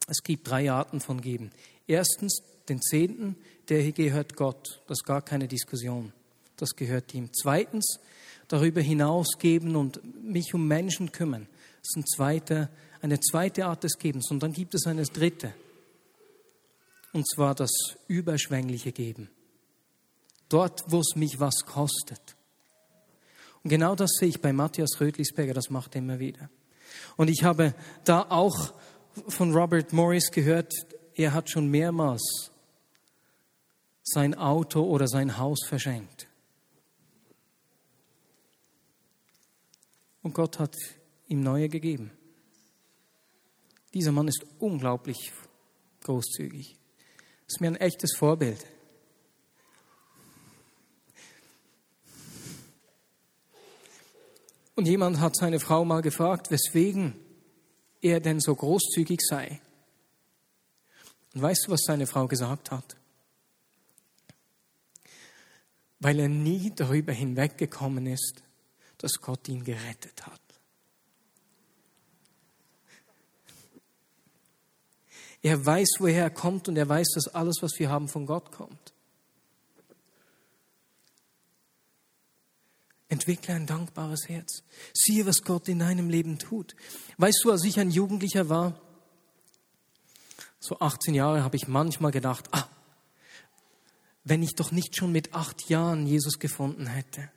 es 0.08 0.22
gibt 0.22 0.48
drei 0.48 0.70
Arten 0.72 1.00
von 1.00 1.20
Geben. 1.20 1.50
Erstens 1.86 2.42
den 2.68 2.80
Zehnten, 2.80 3.36
der 3.68 3.82
hier 3.82 3.92
gehört 3.92 4.36
Gott. 4.36 4.80
Das 4.86 4.98
ist 4.98 5.04
gar 5.04 5.22
keine 5.22 5.48
Diskussion. 5.48 6.12
Das 6.56 6.70
gehört 6.74 7.14
ihm. 7.14 7.30
Zweitens, 7.32 7.98
darüber 8.48 8.80
hinaus 8.80 9.38
geben 9.38 9.76
und 9.76 10.00
mich 10.24 10.54
um 10.54 10.66
Menschen 10.66 11.12
kümmern. 11.12 11.46
Das 11.80 11.90
ist 11.90 11.96
ein 11.96 12.06
zweiter, 12.06 12.70
eine 13.02 13.20
zweite 13.20 13.66
Art 13.66 13.84
des 13.84 13.98
Gebens. 13.98 14.30
Und 14.30 14.42
dann 14.42 14.52
gibt 14.52 14.74
es 14.74 14.86
eine 14.86 15.04
dritte. 15.04 15.54
Und 17.12 17.28
zwar 17.28 17.54
das 17.54 17.70
überschwängliche 18.08 18.92
Geben. 18.92 19.28
Dort, 20.48 20.84
wo 20.86 21.00
es 21.00 21.14
mich 21.14 21.38
was 21.38 21.66
kostet. 21.66 22.36
Und 23.62 23.70
genau 23.70 23.94
das 23.94 24.10
sehe 24.18 24.28
ich 24.28 24.40
bei 24.40 24.52
Matthias 24.52 25.00
Rötlisberger, 25.00 25.52
das 25.52 25.68
macht 25.68 25.94
er 25.94 25.98
immer 25.98 26.18
wieder. 26.18 26.48
Und 27.16 27.28
ich 27.28 27.44
habe 27.44 27.74
da 28.04 28.26
auch 28.30 28.72
von 29.28 29.52
Robert 29.54 29.92
Morris 29.92 30.30
gehört, 30.30 30.72
er 31.14 31.32
hat 31.32 31.50
schon 31.50 31.68
mehrmals 31.68 32.50
sein 34.02 34.34
Auto 34.34 34.82
oder 34.82 35.08
sein 35.08 35.36
Haus 35.38 35.58
verschenkt. 35.66 36.28
Und 40.22 40.34
Gott 40.34 40.58
hat 40.58 40.76
ihm 41.26 41.42
neue 41.42 41.68
gegeben. 41.68 42.10
Dieser 43.94 44.12
Mann 44.12 44.28
ist 44.28 44.44
unglaublich 44.58 45.32
großzügig. 46.04 46.76
Ist 47.46 47.60
mir 47.60 47.68
ein 47.68 47.76
echtes 47.76 48.14
Vorbild. 48.16 48.64
Und 54.74 54.86
jemand 54.86 55.18
hat 55.18 55.34
seine 55.34 55.58
Frau 55.58 55.84
mal 55.84 56.02
gefragt, 56.02 56.50
weswegen 56.50 57.16
er 58.00 58.20
denn 58.20 58.40
so 58.40 58.54
großzügig 58.54 59.20
sei. 59.20 59.60
Und 61.34 61.42
weißt 61.42 61.66
du, 61.66 61.72
was 61.72 61.82
seine 61.84 62.06
Frau 62.06 62.26
gesagt 62.26 62.70
hat? 62.70 62.96
Weil 66.00 66.20
er 66.20 66.28
nie 66.28 66.72
darüber 66.74 67.12
hinweggekommen 67.12 68.06
ist, 68.06 68.42
dass 68.98 69.20
Gott 69.20 69.48
ihn 69.48 69.64
gerettet 69.64 70.26
hat. 70.26 70.40
Er 75.42 75.64
weiß, 75.64 75.88
woher 75.98 76.24
er 76.24 76.30
kommt 76.30 76.68
und 76.68 76.76
er 76.76 76.88
weiß, 76.88 77.08
dass 77.14 77.28
alles, 77.28 77.58
was 77.60 77.78
wir 77.78 77.88
haben, 77.88 78.08
von 78.08 78.26
Gott 78.26 78.50
kommt. 78.50 78.92
Entwickle 83.08 83.54
ein 83.54 83.66
dankbares 83.66 84.28
Herz. 84.28 84.62
Siehe, 84.92 85.24
was 85.26 85.42
Gott 85.42 85.68
in 85.68 85.78
deinem 85.78 86.10
Leben 86.10 86.38
tut. 86.38 86.76
Weißt 87.16 87.40
du, 87.42 87.50
als 87.50 87.64
ich 87.64 87.80
ein 87.80 87.90
Jugendlicher 87.90 88.48
war, 88.48 88.80
so 90.60 90.78
18 90.78 91.14
Jahre, 91.14 91.42
habe 91.42 91.56
ich 91.56 91.68
manchmal 91.68 92.10
gedacht, 92.10 92.46
ah, 92.52 92.68
wenn 94.24 94.42
ich 94.42 94.54
doch 94.54 94.72
nicht 94.72 94.96
schon 94.96 95.12
mit 95.12 95.34
acht 95.34 95.68
Jahren 95.70 96.06
Jesus 96.06 96.38
gefunden 96.38 96.86
hätte. 96.86 97.30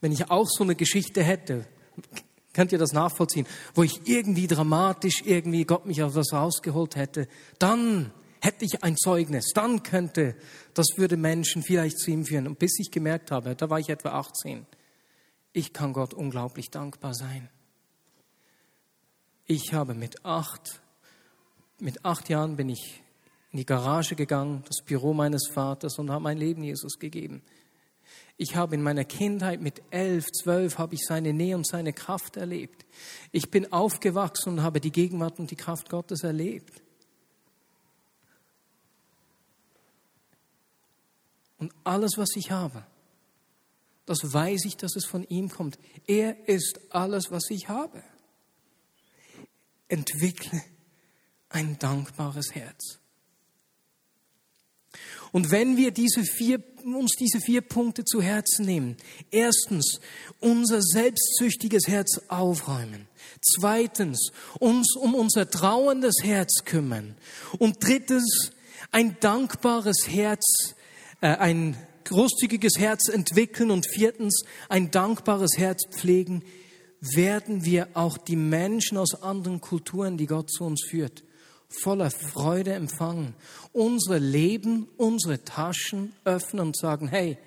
Wenn 0.00 0.12
ich 0.12 0.30
auch 0.30 0.48
so 0.48 0.64
eine 0.64 0.74
Geschichte 0.74 1.22
hätte, 1.22 1.66
könnt 2.54 2.72
ihr 2.72 2.78
das 2.78 2.92
nachvollziehen, 2.92 3.46
wo 3.74 3.82
ich 3.82 4.08
irgendwie 4.08 4.46
dramatisch 4.46 5.22
irgendwie 5.24 5.64
Gott 5.64 5.84
mich 5.84 6.02
auf 6.02 6.14
was 6.14 6.32
rausgeholt 6.32 6.96
hätte, 6.96 7.28
dann 7.58 8.12
hätte 8.40 8.64
ich 8.64 8.82
ein 8.82 8.96
Zeugnis, 8.96 9.52
dann 9.54 9.82
könnte, 9.82 10.34
das 10.74 10.86
würde 10.96 11.16
Menschen 11.16 11.62
vielleicht 11.62 11.98
zu 11.98 12.10
ihm 12.10 12.24
führen. 12.24 12.46
Und 12.46 12.58
bis 12.58 12.78
ich 12.78 12.90
gemerkt 12.90 13.30
habe, 13.30 13.54
da 13.54 13.70
war 13.70 13.78
ich 13.78 13.88
etwa 13.88 14.10
18, 14.12 14.66
ich 15.52 15.72
kann 15.72 15.92
Gott 15.92 16.14
unglaublich 16.14 16.70
dankbar 16.70 17.14
sein. 17.14 17.48
Ich 19.46 19.74
habe 19.74 19.94
mit 19.94 20.24
acht, 20.24 20.80
mit 21.80 22.04
acht 22.04 22.28
Jahren 22.28 22.56
bin 22.56 22.68
ich 22.68 23.02
in 23.50 23.58
die 23.58 23.66
Garage 23.66 24.14
gegangen, 24.14 24.62
das 24.68 24.84
Büro 24.84 25.12
meines 25.12 25.48
Vaters 25.48 25.98
und 25.98 26.10
habe 26.10 26.22
mein 26.22 26.38
Leben 26.38 26.62
Jesus 26.62 26.98
gegeben. 26.98 27.42
Ich 28.36 28.56
habe 28.56 28.74
in 28.74 28.82
meiner 28.82 29.04
Kindheit 29.04 29.60
mit 29.60 29.82
elf, 29.90 30.26
zwölf 30.30 30.78
habe 30.78 30.94
ich 30.94 31.02
seine 31.04 31.32
Nähe 31.32 31.56
und 31.56 31.66
seine 31.66 31.92
Kraft 31.92 32.36
erlebt. 32.36 32.86
Ich 33.32 33.50
bin 33.50 33.72
aufgewachsen 33.72 34.50
und 34.50 34.62
habe 34.62 34.80
die 34.80 34.92
Gegenwart 34.92 35.38
und 35.38 35.50
die 35.50 35.56
Kraft 35.56 35.90
Gottes 35.90 36.22
erlebt. 36.22 36.80
Und 41.60 41.72
alles, 41.84 42.12
was 42.16 42.30
ich 42.34 42.50
habe, 42.50 42.84
das 44.06 44.32
weiß 44.32 44.64
ich, 44.64 44.76
dass 44.76 44.96
es 44.96 45.06
von 45.06 45.22
ihm 45.24 45.50
kommt. 45.50 45.78
Er 46.06 46.48
ist 46.48 46.80
alles, 46.90 47.30
was 47.30 47.48
ich 47.50 47.68
habe. 47.68 48.02
Entwickle 49.86 50.60
ein 51.48 51.78
dankbares 51.78 52.54
Herz. 52.54 52.98
Und 55.32 55.52
wenn 55.52 55.76
wir 55.76 55.92
diese 55.92 56.24
vier, 56.24 56.60
uns 56.84 57.12
diese 57.12 57.40
vier 57.40 57.60
Punkte 57.60 58.04
zu 58.04 58.20
Herzen 58.20 58.64
nehmen, 58.64 58.96
erstens 59.30 60.00
unser 60.40 60.82
selbstsüchtiges 60.82 61.86
Herz 61.86 62.20
aufräumen, 62.28 63.06
zweitens 63.40 64.32
uns 64.58 64.96
um 64.96 65.14
unser 65.14 65.48
trauerndes 65.48 66.16
Herz 66.22 66.64
kümmern 66.64 67.16
und 67.58 67.76
drittens 67.80 68.50
ein 68.90 69.16
dankbares 69.20 70.08
Herz 70.08 70.74
ein 71.20 71.76
großzügiges 72.04 72.78
Herz 72.78 73.08
entwickeln 73.08 73.70
und 73.70 73.86
viertens 73.86 74.44
ein 74.68 74.90
dankbares 74.90 75.58
Herz 75.58 75.86
pflegen, 75.90 76.42
werden 77.00 77.64
wir 77.64 77.88
auch 77.94 78.18
die 78.18 78.36
Menschen 78.36 78.98
aus 78.98 79.22
anderen 79.22 79.60
Kulturen, 79.60 80.18
die 80.18 80.26
Gott 80.26 80.50
zu 80.50 80.64
uns 80.64 80.84
führt, 80.88 81.24
voller 81.68 82.10
Freude 82.10 82.74
empfangen, 82.74 83.34
unsere 83.72 84.18
Leben, 84.18 84.88
unsere 84.96 85.44
Taschen 85.44 86.12
öffnen 86.24 86.66
und 86.66 86.76
sagen, 86.76 87.08
hey, 87.08 87.38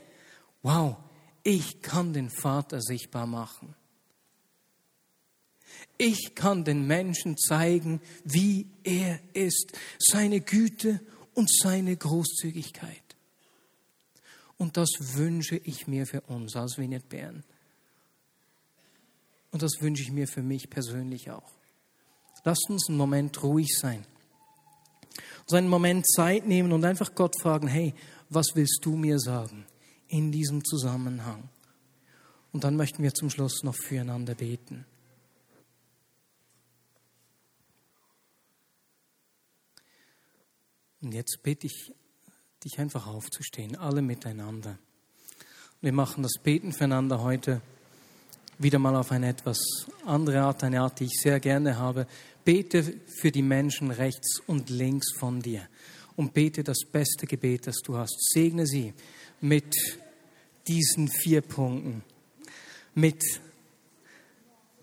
wow, 0.61 0.95
ich 1.43 1.82
kann 1.82 2.13
den 2.13 2.30
Vater 2.30 2.82
sichtbar 2.82 3.28
machen. 3.28 3.76
Ich 5.97 6.36
kann 6.36 6.63
den 6.63 6.88
Menschen 6.88 7.38
zeigen, 7.38 8.01
wie 8.24 8.67
er 8.84 9.19
ist, 9.34 9.74
seine 9.99 10.41
Güte 10.41 11.01
und 11.34 11.51
seine 11.51 11.95
Großzügigkeit. 11.95 13.03
Und 14.64 14.78
das 14.78 14.91
wünsche 15.18 15.57
ich 15.57 15.88
mir 15.88 16.07
für 16.07 16.22
uns 16.22 16.55
als 16.55 16.78
Vignette 16.78 17.05
Bern. 17.05 17.43
Und 19.51 19.61
das 19.61 19.82
wünsche 19.82 20.03
ich 20.03 20.09
mir 20.09 20.26
für 20.26 20.41
mich 20.41 20.70
persönlich 20.70 21.32
auch. 21.32 21.51
Lasst 22.45 22.70
uns 22.70 22.88
einen 22.88 22.97
Moment 22.97 23.43
ruhig 23.43 23.78
sein. 23.78 24.05
Uns 25.41 25.53
einen 25.53 25.68
Moment 25.68 26.09
Zeit 26.09 26.47
nehmen 26.47 26.72
und 26.72 26.86
einfach 26.86 27.14
Gott 27.14 27.38
fragen, 27.41 27.68
hey, 27.68 27.93
was 28.30 28.55
willst 28.55 28.80
du 28.84 28.95
mir 28.95 29.20
sagen 29.20 29.66
in 30.07 30.32
diesem 30.32 30.64
Zusammenhang? 30.64 31.49
Und 32.53 32.64
dann 32.64 32.78
möchten 32.78 33.03
wir 33.03 33.14
zum 33.14 33.30
Schluss 33.30 33.64
noch 33.64 33.76
füreinander 33.76 34.34
beten. 34.34 34.86
Und 41.01 41.11
jetzt 41.11 41.39
bitte 41.43 41.68
ich 41.68 41.93
dich 42.64 42.80
einfach 42.80 43.07
aufzustehen, 43.07 43.76
alle 43.76 44.01
miteinander. 44.01 44.78
Wir 45.82 45.93
machen 45.93 46.24
das 46.24 46.34
Beten 46.41 46.72
füreinander 46.72 47.22
heute 47.22 47.61
wieder 48.57 48.80
mal 48.80 48.95
auf 48.95 49.11
eine 49.11 49.30
etwas 49.30 49.57
andere 50.05 50.41
Art, 50.41 50.64
eine 50.64 50.82
Art, 50.82 50.99
die 50.99 51.05
ich 51.05 51.20
sehr 51.22 51.39
gerne 51.39 51.78
habe. 51.78 52.07
Bete 52.45 52.99
für 53.20 53.32
die 53.32 53.41
Menschen 53.41 53.91
rechts 53.91 54.39
und 54.47 54.70
links 54.70 55.14
von 55.18 55.41
dir 55.41 55.68
und 56.16 56.34
bete 56.34 56.64
das 56.64 56.80
beste 56.89 57.26
Gebet, 57.26 57.68
das 57.68 57.78
du 57.84 57.97
hast. 57.97 58.16
Segne 58.32 58.66
sie 58.66 58.93
mit 59.41 59.76
diesen 60.68 61.07
vier 61.07 61.41
Punkten, 61.41 62.03
mit, 62.93 63.22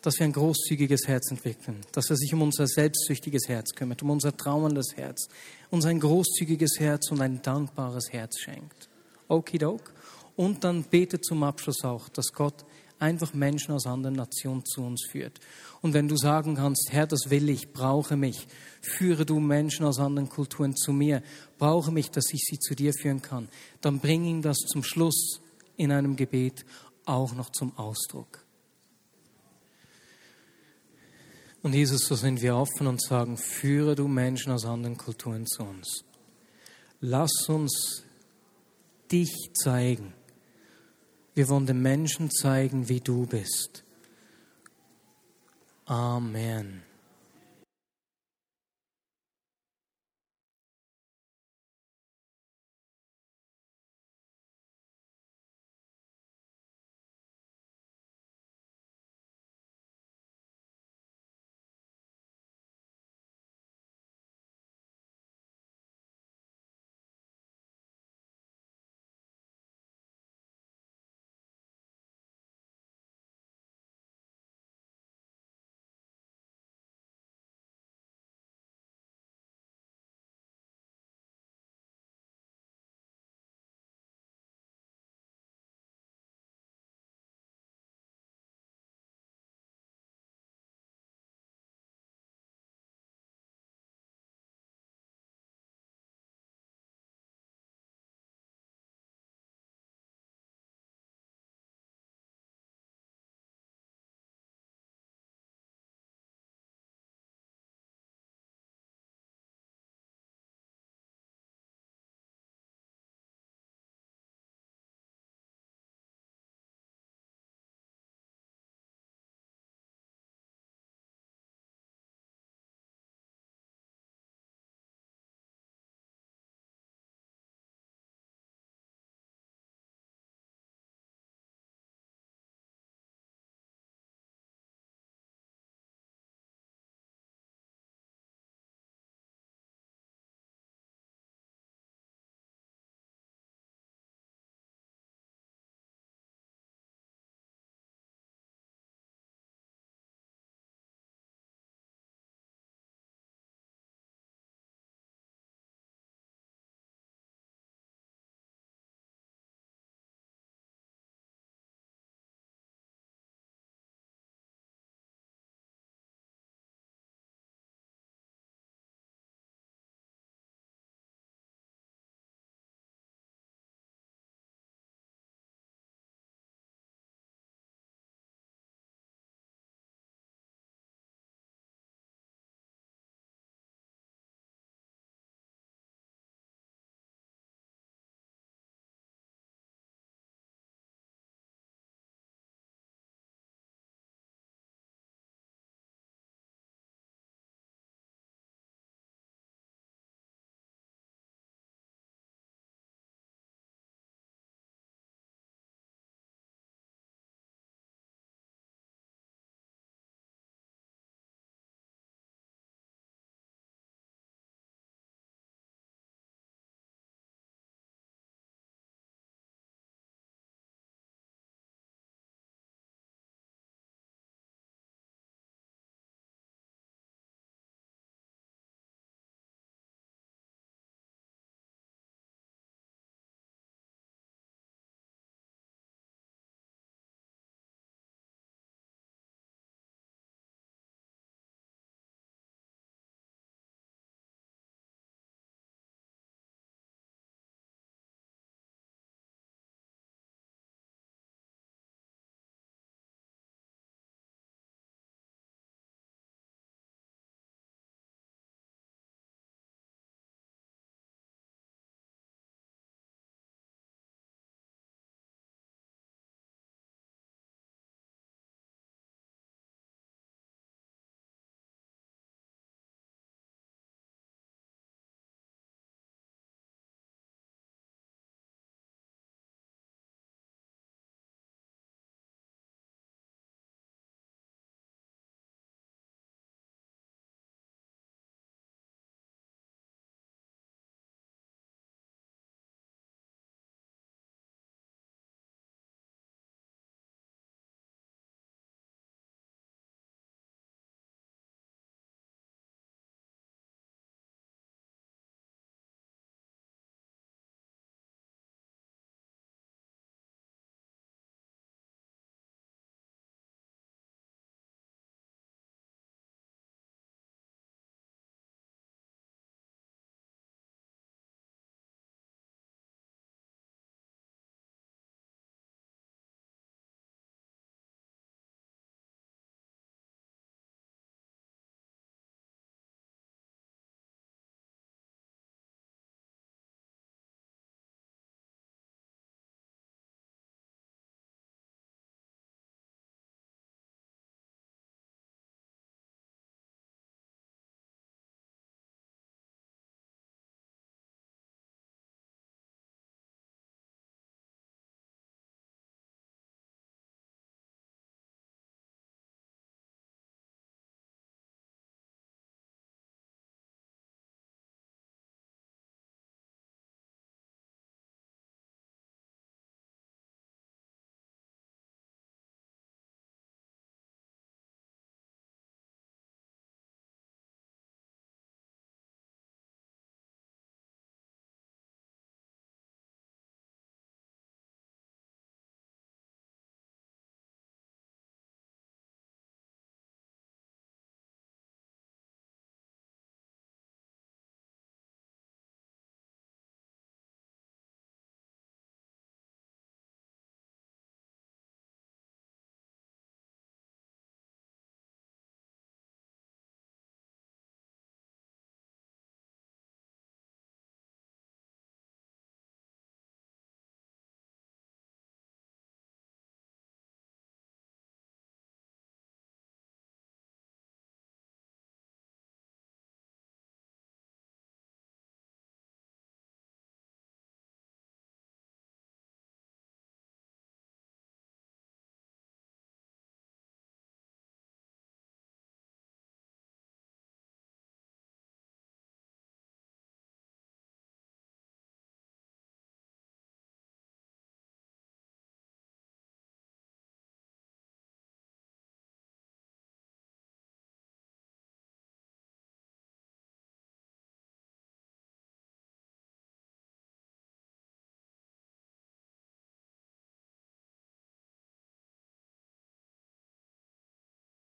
dass 0.03 0.19
wir 0.19 0.25
ein 0.25 0.33
großzügiges 0.33 1.07
Herz 1.07 1.31
entwickeln, 1.31 1.81
dass 1.93 2.11
er 2.11 2.17
sich 2.17 2.33
um 2.33 2.43
unser 2.43 2.67
selbstsüchtiges 2.67 3.49
Herz 3.49 3.75
kümmert, 3.75 4.03
um 4.03 4.11
unser 4.11 4.37
trauerndes 4.37 4.97
Herz, 4.97 5.29
uns 5.71 5.85
ein 5.85 6.01
großzügiges 6.01 6.79
Herz 6.79 7.11
und 7.11 7.21
ein 7.21 7.43
dankbares 7.43 8.13
Herz 8.13 8.39
schenkt. 8.39 8.89
Okidok. 9.29 9.93
Und 10.37 10.65
dann 10.65 10.85
bete 10.85 11.21
zum 11.21 11.43
Abschluss 11.43 11.85
auch, 11.85 12.09
dass 12.09 12.33
Gott 12.33 12.65
einfach 12.99 13.35
Menschen 13.35 13.73
aus 13.73 13.87
anderen 13.87 14.17
Nationen 14.17 14.65
zu 14.65 14.83
uns 14.83 15.07
führt. 15.11 15.41
Und 15.81 15.95
wenn 15.95 16.09
du 16.09 16.17
sagen 16.17 16.57
kannst, 16.57 16.89
Herr, 16.93 17.07
das 17.07 17.31
will 17.31 17.49
ich, 17.49 17.73
brauche 17.73 18.17
mich, 18.17 18.47
führe 18.83 19.25
du 19.25 19.41
Menschen 19.41 19.87
aus 19.87 19.99
anderen 19.99 20.29
Kulturen 20.29 20.77
zu 20.77 20.93
mir, 20.93 21.23
brauche 21.59 21.91
mich, 21.93 22.11
dass 22.11 22.33
ich 22.33 22.43
sie 22.43 22.59
zu 22.59 22.75
dir 22.75 22.93
führen 22.93 23.23
kann, 23.23 23.49
dann 23.81 24.01
bring 24.01 24.25
ihn 24.25 24.43
das 24.43 24.59
zum 24.59 24.83
Schluss 24.83 25.41
in 25.77 25.93
einem 25.93 26.17
Gebet 26.17 26.65
auch 27.07 27.35
noch 27.35 27.51
zum 27.51 27.77
Ausdruck. 27.79 28.40
Und 31.63 31.75
Jesus, 31.75 32.07
so 32.07 32.15
sind 32.15 32.41
wir 32.41 32.57
offen 32.57 32.87
und 32.87 33.03
sagen, 33.03 33.37
führe 33.37 33.95
du 33.95 34.09
Menschen 34.09 34.53
aus 34.53 34.65
anderen 34.65 34.97
Kulturen 34.97 35.47
zu 35.47 35.63
uns. 35.63 36.05
Lass 37.01 37.49
uns 37.49 38.05
dich 39.11 39.51
zeigen 39.55 40.15
wir 41.35 41.49
wollen 41.49 41.67
den 41.67 41.81
Menschen 41.81 42.31
zeigen, 42.31 42.89
wie 42.89 43.01
du 43.01 43.27
bist. 43.27 43.85
Amen. 45.87 46.83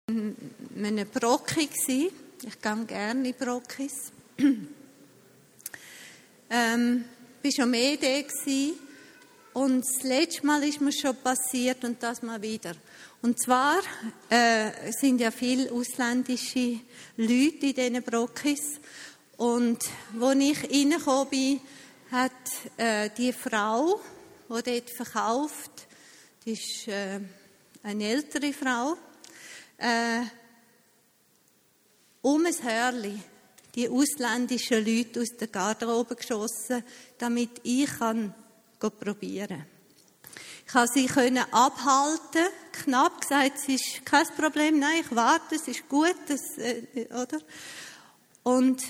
In 0.09 0.35
einem 0.85 1.07
Brocki. 1.07 1.69
Ich 2.41 2.61
gehe 2.61 2.85
gerne 2.85 3.29
in 3.29 3.35
Brockis. 3.35 4.11
ähm, 6.49 7.05
ich 7.43 7.57
war 7.57 7.63
schon 7.63 7.71
mehr 7.71 7.97
da. 7.97 8.23
Und 9.53 9.81
das 9.81 10.03
letzte 10.03 10.45
Mal 10.45 10.63
ist 10.63 10.81
mir 10.81 10.91
schon 10.91 11.15
passiert 11.17 11.83
und 11.83 12.01
das 12.01 12.21
mal 12.21 12.41
wieder. 12.41 12.73
Und 13.21 13.39
zwar 13.39 13.79
äh, 14.29 14.91
sind 14.91 15.19
ja 15.19 15.31
viele 15.31 15.71
ausländische 15.71 16.79
Leute 17.17 17.67
in 17.67 17.73
diesen 17.73 18.03
Brockis. 18.03 18.79
Und 19.37 19.79
als 20.19 20.39
ich 20.39 20.63
reingekommen 20.63 21.29
bin, 21.29 21.61
hat 22.11 22.31
äh, 22.77 23.09
die 23.15 23.33
Frau, 23.33 23.99
die 24.49 24.63
dort 24.63 24.89
verkauft, 24.89 25.87
die 26.45 26.53
ist 26.53 26.87
äh, 26.87 27.19
eine 27.83 28.07
ältere 28.07 28.53
Frau, 28.53 28.97
äh, 29.79 30.21
um 32.21 32.45
ein 32.45 32.53
Hörli 32.63 33.19
die 33.75 33.89
ausländischen 33.89 34.85
Leute 34.85 35.21
aus 35.21 35.29
der 35.39 35.47
Garderobe 35.47 36.15
geschossen, 36.15 36.83
damit 37.17 37.61
ich 37.63 37.89
kann 37.99 38.33
probieren 38.79 39.65
Ich 40.65 40.71
konnte 40.71 40.93
sie 40.93 41.05
können 41.05 41.45
abhalten, 41.51 42.47
knapp 42.71 43.21
gesagt, 43.21 43.57
es 43.57 43.67
ist 43.67 44.05
kein 44.05 44.25
Problem, 44.37 44.79
nein, 44.79 45.01
ich 45.01 45.15
warte, 45.15 45.55
es 45.55 45.67
ist 45.67 45.87
gut, 45.89 46.15
das, 46.27 46.57
äh, 46.57 47.07
oder? 47.07 47.39
Und 48.43 48.81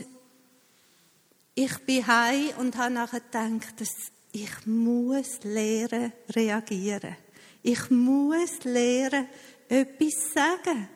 ich 1.55 1.77
bin 1.79 2.07
heim 2.07 2.49
und 2.57 2.77
habe 2.77 2.93
nachher 2.93 3.19
gedacht, 3.19 3.81
dass 3.81 3.89
ich 4.31 4.65
muss 4.65 5.39
lernen 5.43 6.13
reagieren. 6.29 7.17
Ich 7.63 7.89
muss 7.89 8.63
lernen 8.63 9.27
etwas 9.69 10.33
sagen. 10.33 10.89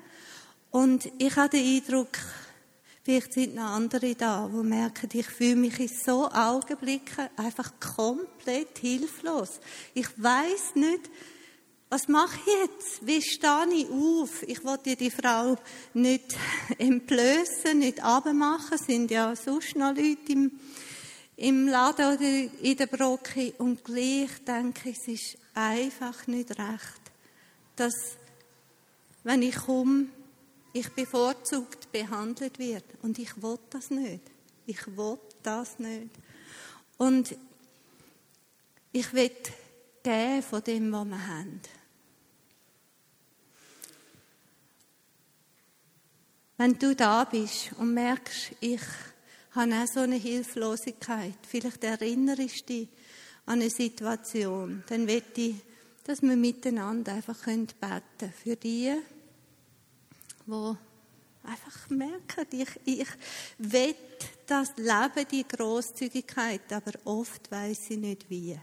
Und 0.72 1.10
ich 1.20 1.36
habe 1.36 1.50
den 1.50 1.78
Eindruck, 1.78 2.18
vielleicht 3.04 3.34
sind 3.34 3.56
noch 3.56 3.64
andere 3.64 4.16
da, 4.16 4.50
die 4.52 4.68
merken, 4.68 5.10
ich 5.14 5.28
fühle 5.28 5.56
mich 5.56 5.80
in 5.80 5.88
so 5.88 6.30
Augenblicken 6.30 7.30
einfach 7.38 7.72
komplett 7.80 8.80
hilflos. 8.80 9.60
Ich 9.94 10.08
weiß 10.22 10.76
nicht, 10.76 11.10
was 11.94 12.08
mache 12.08 12.40
ich 12.40 12.70
jetzt? 12.72 13.06
Wie 13.06 13.22
stehe 13.22 13.68
ich 13.72 13.88
auf? 13.88 14.42
Ich 14.48 14.64
wollte 14.64 14.96
die 14.96 15.12
Frau 15.12 15.56
nicht 15.94 16.36
entblößen, 16.80 17.78
nicht 17.78 18.04
abmachen. 18.04 18.80
Es 18.80 18.88
sind 18.88 19.12
ja 19.12 19.36
sonst 19.36 19.76
noch 19.76 19.96
Leute 19.96 20.32
im, 20.32 20.60
im 21.36 21.68
Laden 21.68 22.16
oder 22.16 22.64
in 22.64 22.78
der 22.78 22.88
Brocke. 22.88 23.54
Und 23.60 23.84
gleich 23.84 24.32
denke 24.48 24.90
ich, 24.90 24.98
es 24.98 25.08
ist 25.08 25.38
einfach 25.54 26.26
nicht 26.26 26.50
recht, 26.50 27.02
dass, 27.76 27.94
wenn 29.24 29.42
ich 29.42 29.56
komme, 29.56 30.08
ich 30.74 30.90
bevorzugt 30.90 31.92
behandelt 31.92 32.58
wird. 32.60 32.84
Und 33.02 33.20
ich 33.20 33.42
will 33.42 33.60
das 33.70 33.90
nicht. 33.90 34.22
Ich 34.66 34.86
will 34.98 35.20
das 35.44 35.80
nicht. 35.80 36.10
Und 36.98 37.36
ich 38.92 39.14
will 39.14 39.32
geben 40.04 40.44
von 40.44 40.64
dem, 40.64 40.92
was 40.92 41.06
wir 41.06 41.28
haben. 41.28 41.62
Wenn 46.58 46.78
du 46.78 46.96
da 46.96 47.24
bist 47.24 47.72
und 47.78 47.94
merkst, 47.94 48.52
ich 48.60 48.82
habe 49.52 49.74
auch 49.74 49.88
so 49.88 50.02
eine 50.02 50.16
Hilflosigkeit, 50.16 51.38
vielleicht 51.48 51.84
erinnerst 51.84 52.70
du 52.70 52.74
dich 52.74 52.88
an 53.46 53.60
eine 53.60 53.70
Situation, 53.70 54.84
dann 54.88 55.06
möchte 55.06 55.42
ich, 55.42 55.56
dass 56.04 56.22
wir 56.22 56.36
miteinander 56.36 57.14
einfach 57.14 57.44
beten 57.46 57.68
können 57.80 58.34
für 58.44 58.56
die, 58.56 58.94
die 60.46 60.78
einfach 61.44 61.89
merken, 61.89 62.48
ich, 62.52 62.80
ich 62.86 63.10
will 63.58 63.96
das 64.46 64.76
Leben, 64.78 65.28
die 65.30 65.48
Großzügigkeit, 65.48 66.72
aber 66.72 66.94
oft 67.06 67.52
weiß 67.52 67.91
ich 67.91 67.98
nicht 67.98 68.30
wie. 68.30 68.60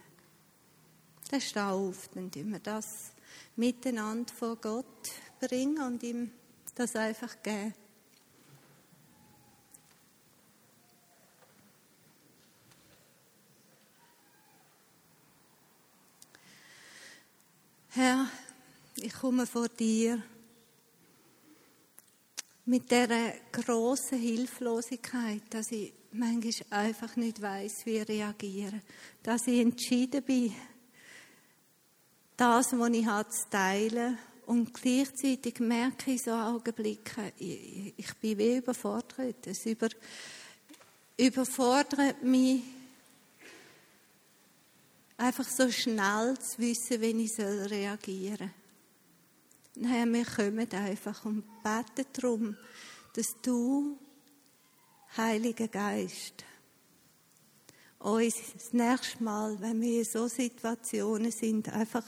Dann 1.30 1.40
steh 1.40 1.60
auf, 1.60 2.08
dann 2.14 2.30
tun 2.30 2.52
wir 2.52 2.58
das 2.58 3.12
miteinander 3.56 4.32
vor 4.32 4.56
Gott 4.56 5.10
bringen 5.38 5.80
und 5.82 6.02
ihm 6.02 6.30
das 6.74 6.96
einfach 6.96 7.36
geben. 7.42 7.74
Herr, 17.92 18.28
ich 18.96 19.12
komme 19.12 19.46
vor 19.46 19.68
dir 19.68 20.22
mit 22.70 22.88
der 22.88 23.34
großen 23.50 24.16
Hilflosigkeit, 24.16 25.42
dass 25.50 25.72
ich 25.72 25.92
manchmal 26.12 26.84
einfach 26.84 27.16
nicht 27.16 27.42
weiß, 27.42 27.84
wie 27.84 27.98
reagieren, 27.98 28.80
dass 29.24 29.48
ich 29.48 29.58
entschieden 29.58 30.22
bin, 30.22 30.54
das, 32.36 32.66
was 32.78 32.90
ich 32.90 33.06
habe, 33.06 33.28
zu 33.28 33.50
teilen 33.50 34.16
und 34.46 34.72
gleichzeitig 34.72 35.58
merke 35.58 36.12
ich 36.12 36.22
so 36.22 36.30
Augenblicke, 36.30 37.32
ich, 37.38 37.92
ich 37.96 38.14
bin 38.18 38.38
wie 38.38 38.58
überfordert. 38.58 39.48
Es 39.48 39.66
über, 39.66 39.88
überfordert 41.16 42.22
mich, 42.22 42.62
einfach 45.16 45.48
so 45.48 45.68
schnell 45.72 46.38
zu 46.38 46.58
wissen, 46.58 47.00
wie 47.00 47.24
ich 47.24 47.36
reagieren 47.36 48.38
soll. 48.38 48.59
Herr, 49.78 50.06
wir 50.06 50.24
kommen 50.24 50.72
einfach 50.72 51.24
und 51.24 51.44
beten 51.62 52.06
darum, 52.12 52.56
dass 53.14 53.36
du, 53.40 53.96
Heiliger 55.16 55.68
Geist, 55.68 56.44
uns 58.00 58.34
das 58.52 58.72
nächste 58.72 59.22
Mal, 59.22 59.60
wenn 59.60 59.80
wir 59.80 60.00
in 60.00 60.04
so 60.04 60.26
Situationen 60.26 61.30
sind, 61.30 61.68
einfach 61.68 62.04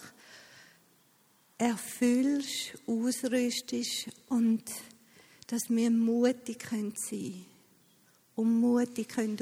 erfüllst, 1.56 2.74
ausrüstest 2.86 4.08
und 4.28 4.64
dass 5.46 5.70
wir 5.70 5.90
mutig 5.90 6.64
sein 6.68 6.92
können 6.92 7.46
und 8.34 8.60
mutig 8.60 9.08
können 9.08 9.38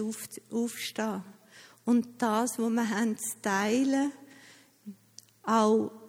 aufstehen. 0.50 1.24
Und 1.86 2.06
das, 2.18 2.58
was 2.58 2.70
wir 2.70 2.90
haben, 2.90 3.16
zu 3.16 3.40
teilen, 3.40 4.12
auch, 5.42 5.99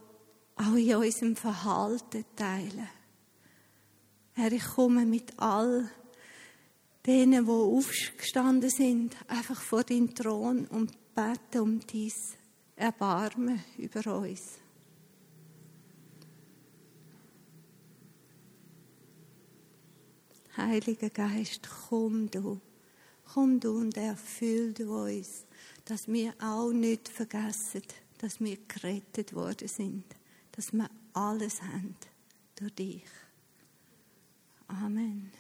auch 0.61 0.75
in 0.75 0.95
unserem 0.95 1.35
Verhalten 1.35 2.25
teilen. 2.35 2.89
Herr, 4.33 4.51
ich 4.51 4.63
komme 4.63 5.05
mit 5.05 5.37
all 5.37 5.89
denen, 7.05 7.45
die 7.45 7.51
aufgestanden 7.51 8.69
sind, 8.69 9.15
einfach 9.27 9.59
vor 9.59 9.83
den 9.83 10.13
Thron 10.13 10.65
und 10.67 10.91
bete 11.15 11.61
um 11.61 11.79
dies 11.79 12.35
Erbarmen 12.75 13.63
über 13.77 14.19
uns. 14.19 14.59
Heiliger 20.57 21.09
Geist, 21.09 21.67
komm 21.89 22.29
du, 22.29 22.59
komm 23.33 23.59
du 23.59 23.79
und 23.79 23.97
erfüll 23.97 24.73
du 24.73 25.05
uns, 25.05 25.45
dass 25.85 26.07
wir 26.07 26.33
auch 26.41 26.71
nicht 26.71 27.07
vergessen, 27.09 27.81
dass 28.19 28.39
wir 28.39 28.57
gerettet 28.67 29.33
worden 29.33 29.67
sind, 29.67 30.03
dass 30.51 30.71
wir 30.73 30.89
alles 31.13 31.61
haben 31.61 31.95
durch 32.55 32.73
dich. 32.75 33.03
Amen. 34.67 35.31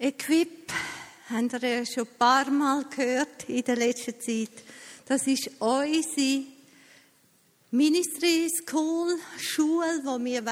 Equip, 0.00 0.72
haben 1.28 1.50
wir 1.50 1.68
ja 1.68 1.84
schon 1.84 2.06
ein 2.06 2.18
paar 2.18 2.50
Mal 2.50 2.84
gehört 2.84 3.48
in 3.48 3.64
der 3.64 3.76
letzten 3.76 4.20
Zeit. 4.20 4.62
Das 5.06 5.26
ist 5.26 5.50
unsere 5.58 6.44
Ministry 7.72 8.48
School, 8.48 9.18
Schule, 9.38 10.00
wo 10.04 10.24
wir 10.24 10.42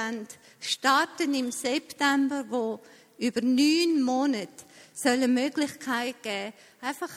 starten 0.61 1.33
im 1.35 1.53
September, 1.53 2.45
wo 2.49 2.81
über 3.19 3.41
neun 3.41 4.03
Monate 4.03 4.66
soll 4.97 5.13
eine 5.13 5.29
Möglichkeit 5.29 6.23
geben, 6.23 6.55
einfach 6.81 7.11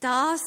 das, 0.00 0.42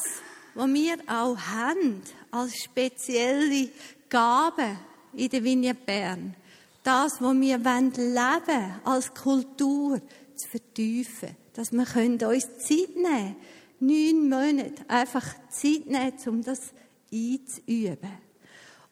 was 0.55 0.67
wir 0.73 0.97
auch 1.07 1.38
haben, 1.38 2.01
als 2.32 2.53
spezielle 2.63 3.69
Gabe 4.09 4.78
in 5.13 5.30
der 5.30 5.43
Vignette 5.43 5.80
Bern, 5.86 6.36
das, 6.84 7.21
was 7.21 7.39
wir 7.39 7.57
leben 7.57 7.95
wollen, 7.95 8.75
als 8.84 9.13
Kultur 9.13 10.01
zu 10.36 10.47
vertiefen, 10.49 11.36
dass 11.53 11.71
wir 11.71 12.28
uns 12.28 12.43
Zeit 12.59 12.95
nehmen 12.95 13.05
können, 13.05 13.36
neun 13.80 14.30
Monate 14.30 14.89
einfach 14.89 15.25
Zeit 15.49 15.86
nehmen, 15.86 16.13
um 16.25 16.43
das 16.43 16.59
einzuüben. 17.11 18.11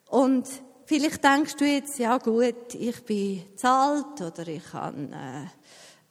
Und 0.09 0.47
vielleicht 0.85 1.23
denkst 1.23 1.55
du 1.57 1.65
jetzt, 1.65 1.99
ja 1.99 2.17
gut, 2.17 2.73
ich 2.75 3.03
bin 3.03 3.43
zu 3.57 3.69
alt 3.69 4.21
oder 4.21 4.47
ich 4.47 4.73
habe 4.73 5.49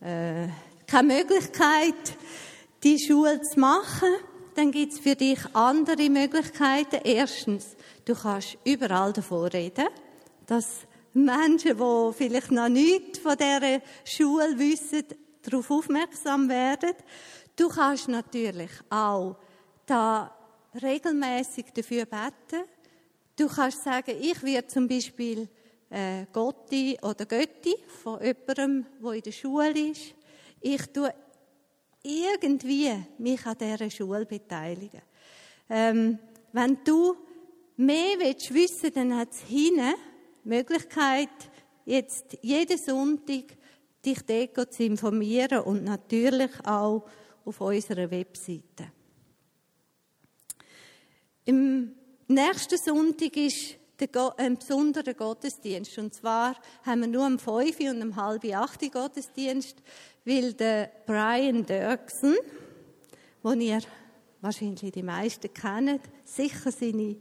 äh, 0.02 0.44
äh, 0.44 0.48
keine 0.94 1.14
Möglichkeit, 1.14 2.16
die 2.84 3.00
Schule 3.00 3.40
zu 3.42 3.58
machen. 3.58 4.14
dann 4.54 4.70
gibt 4.70 4.92
es 4.92 5.00
für 5.00 5.16
dich 5.16 5.40
andere 5.52 6.08
Möglichkeiten. 6.08 7.00
Erstens, 7.02 7.74
du 8.04 8.14
kannst 8.14 8.56
überall 8.62 9.12
davor 9.12 9.52
reden, 9.52 9.88
dass 10.46 10.86
Menschen, 11.12 11.76
die 11.76 12.12
vielleicht 12.12 12.52
noch 12.52 12.68
nichts 12.68 13.18
von 13.18 13.36
dieser 13.36 13.80
Schule 14.04 14.56
wissen, 14.56 15.02
darauf 15.42 15.68
aufmerksam 15.68 16.48
werden. 16.48 16.92
Du 17.56 17.68
kannst 17.68 18.06
natürlich 18.06 18.70
auch 18.88 19.34
da 19.86 20.32
regelmäßig 20.80 21.72
dafür 21.74 22.04
beten. 22.04 22.68
Du 23.34 23.48
kannst 23.48 23.82
sagen, 23.82 24.14
ich 24.20 24.40
werde 24.44 24.68
zum 24.68 24.86
Beispiel 24.86 25.48
äh, 25.90 26.26
Gotti 26.32 26.96
oder 27.02 27.26
Götti 27.26 27.74
von 28.00 28.22
jemandem, 28.22 28.86
der 29.02 29.12
in 29.12 29.22
der 29.22 29.32
Schule 29.32 29.70
ist. 29.70 30.14
Ich 30.66 30.86
tue 30.86 31.12
irgendwie 32.02 32.90
mich 33.18 33.44
an 33.44 33.58
dieser 33.58 33.90
Schule 33.90 34.24
beteiligen. 34.24 35.02
Ähm, 35.68 36.18
wenn 36.52 36.78
du 36.82 37.16
mehr 37.76 38.18
willst 38.18 38.54
wissen, 38.54 38.90
dann 38.94 39.14
hat 39.14 39.32
es 39.32 39.40
hinten 39.40 39.92
die 40.42 40.48
Möglichkeit, 40.48 41.28
jetzt 41.84 42.38
jeden 42.40 42.78
Sonntag 42.78 43.44
dich 44.06 44.22
dort 44.22 44.72
zu 44.72 44.84
informieren 44.84 45.60
und 45.64 45.84
natürlich 45.84 46.52
auch 46.64 47.06
auf 47.44 47.60
unserer 47.60 48.10
Webseite. 48.10 48.90
Im 51.44 51.94
nächsten 52.26 52.78
Sonntag 52.78 53.36
ist 53.36 53.76
ein 54.36 54.56
besonderer 54.56 55.14
Gottesdienst. 55.14 55.98
Und 55.98 56.14
zwar 56.14 56.56
haben 56.84 57.02
wir 57.02 57.08
nur 57.08 57.26
um 57.26 57.38
5 57.38 57.80
und 57.80 58.02
um 58.02 58.16
halb 58.16 58.44
8 58.44 58.92
Gottesdienst, 58.92 59.76
weil 60.24 60.52
der 60.54 60.90
Brian 61.06 61.64
Dirksen, 61.64 62.36
den 63.42 63.60
ihr 63.60 63.80
wahrscheinlich 64.40 64.92
die 64.92 65.02
meisten 65.02 65.52
kennt, 65.52 66.02
sicher 66.24 66.70
seine 66.70 67.16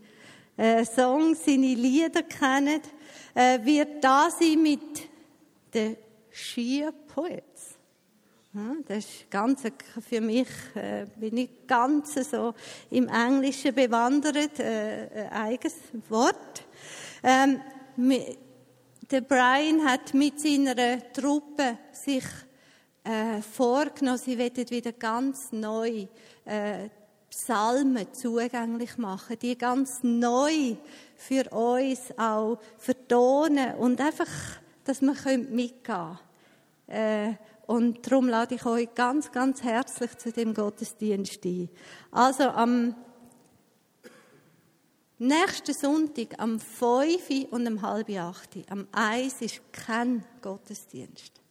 äh, 0.57 0.85
Songs, 0.85 1.45
seine 1.45 1.73
Lieder 1.73 2.23
kennt, 2.23 2.89
äh, 3.33 3.63
wird 3.63 4.03
da 4.03 4.29
sein 4.29 4.61
mit 4.61 5.09
den 5.73 5.97
Sheer 6.29 6.91
Poets. 6.91 7.77
Ja, 8.55 8.75
das 8.87 8.97
ist 8.99 9.31
ganz, 9.31 9.63
für 10.07 10.21
mich 10.21 10.47
äh, 10.75 11.07
bin 11.15 11.37
ich 11.37 11.49
ganz 11.65 12.13
so 12.29 12.53
im 12.91 13.07
Englischen 13.07 13.73
bewandert, 13.73 14.59
äh, 14.59 15.07
ein 15.11 15.29
eigenes 15.31 15.75
Wort. 16.07 16.63
Ähm, 17.23 17.59
der 19.09 19.21
Brian 19.21 19.83
hat 19.83 20.13
mit 20.13 20.39
seiner 20.39 20.75
Truppe 21.13 21.79
sich 21.91 22.25
äh, 23.03 23.41
vorgenommen, 23.41 24.17
sie 24.17 24.37
werden 24.37 24.69
wieder 24.69 24.91
ganz 24.93 25.51
neu 25.51 26.07
äh, 26.45 26.89
Psalmen 27.29 28.13
zugänglich 28.13 28.97
machen, 28.97 29.37
die 29.41 29.57
ganz 29.57 29.99
neu 30.03 30.75
für 31.15 31.49
uns 31.49 32.17
auch 32.17 32.59
vertonen 32.77 33.75
und 33.75 33.99
einfach, 33.99 34.29
dass 34.83 35.01
wir 35.01 35.37
mitgehen 35.37 35.83
können. 35.83 36.19
Äh, 36.87 37.33
und 37.65 38.05
darum 38.05 38.29
lade 38.29 38.55
ich 38.55 38.65
euch 38.65 38.93
ganz, 38.93 39.31
ganz 39.31 39.63
herzlich 39.63 40.17
zu 40.17 40.31
dem 40.31 40.53
Gottesdienst 40.53 41.43
ein. 41.45 41.69
Also 42.11 42.43
am 42.43 42.93
nächsten 45.17 45.73
Sonntag, 45.73 46.35
am 46.37 46.59
5 46.59 47.51
und 47.51 47.65
am 47.65 47.81
halb 47.81 48.09
8, 48.09 48.69
am 48.69 48.87
1 48.91 49.41
ist 49.41 49.61
kein 49.71 50.23
Gottesdienst. 50.41 51.42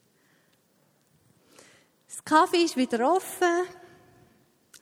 Das 2.12 2.22
Kaffee 2.26 2.64
ist 2.64 2.76
wieder 2.76 3.10
offen. 3.10 3.64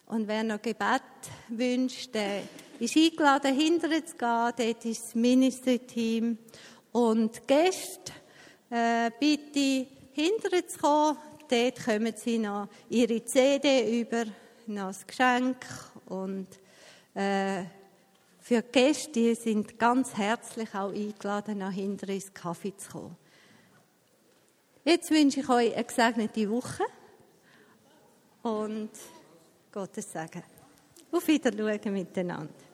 Und 0.07 0.27
wer 0.27 0.43
noch 0.43 0.61
Gebet 0.61 1.01
wünscht, 1.49 2.13
der 2.13 2.43
ist 2.81 2.97
eingeladen, 2.97 3.55
hinterher 3.55 4.05
zu 4.05 4.17
gehen. 4.17 4.53
Dort 4.57 4.85
ist 4.85 5.05
das 5.05 5.15
Ministry-Team. 5.15 6.39
Und 6.91 7.47
Gäste, 7.47 8.13
äh, 8.69 9.13
bitte 9.21 9.87
hinterher 10.11 10.67
zu 10.67 10.79
kommen. 10.81 11.19
Dort 11.49 11.85
kommen 11.85 12.13
sie 12.17 12.39
noch 12.39 12.67
ihre 12.89 13.25
CD 13.25 14.01
über, 14.01 14.25
noch 14.67 14.89
das 14.89 15.07
Geschenk. 15.07 15.65
Und 16.07 16.49
äh, 17.15 17.63
für 18.41 18.63
Gäste, 18.63 19.13
die 19.13 19.35
sind 19.37 19.79
ganz 19.79 20.17
herzlich 20.17 20.75
auch 20.75 20.93
eingeladen, 20.93 21.59
nach 21.59 21.71
hinten 21.71 22.11
ins 22.11 22.35
Kaffee 22.35 22.77
zu 22.77 22.91
kommen. 22.91 23.17
Jetzt 24.85 25.13
wünsche 25.13 25.41
ich 25.41 25.49
euch 25.49 25.77
eine 25.77 25.85
gesegnete 25.85 26.51
Woche 26.51 26.83
und 28.43 28.91
Gottes 29.73 30.13
Segen. 30.13 30.43
Auf 31.13 31.27
Wiedersehen 31.27 31.93
miteinander. 31.93 32.70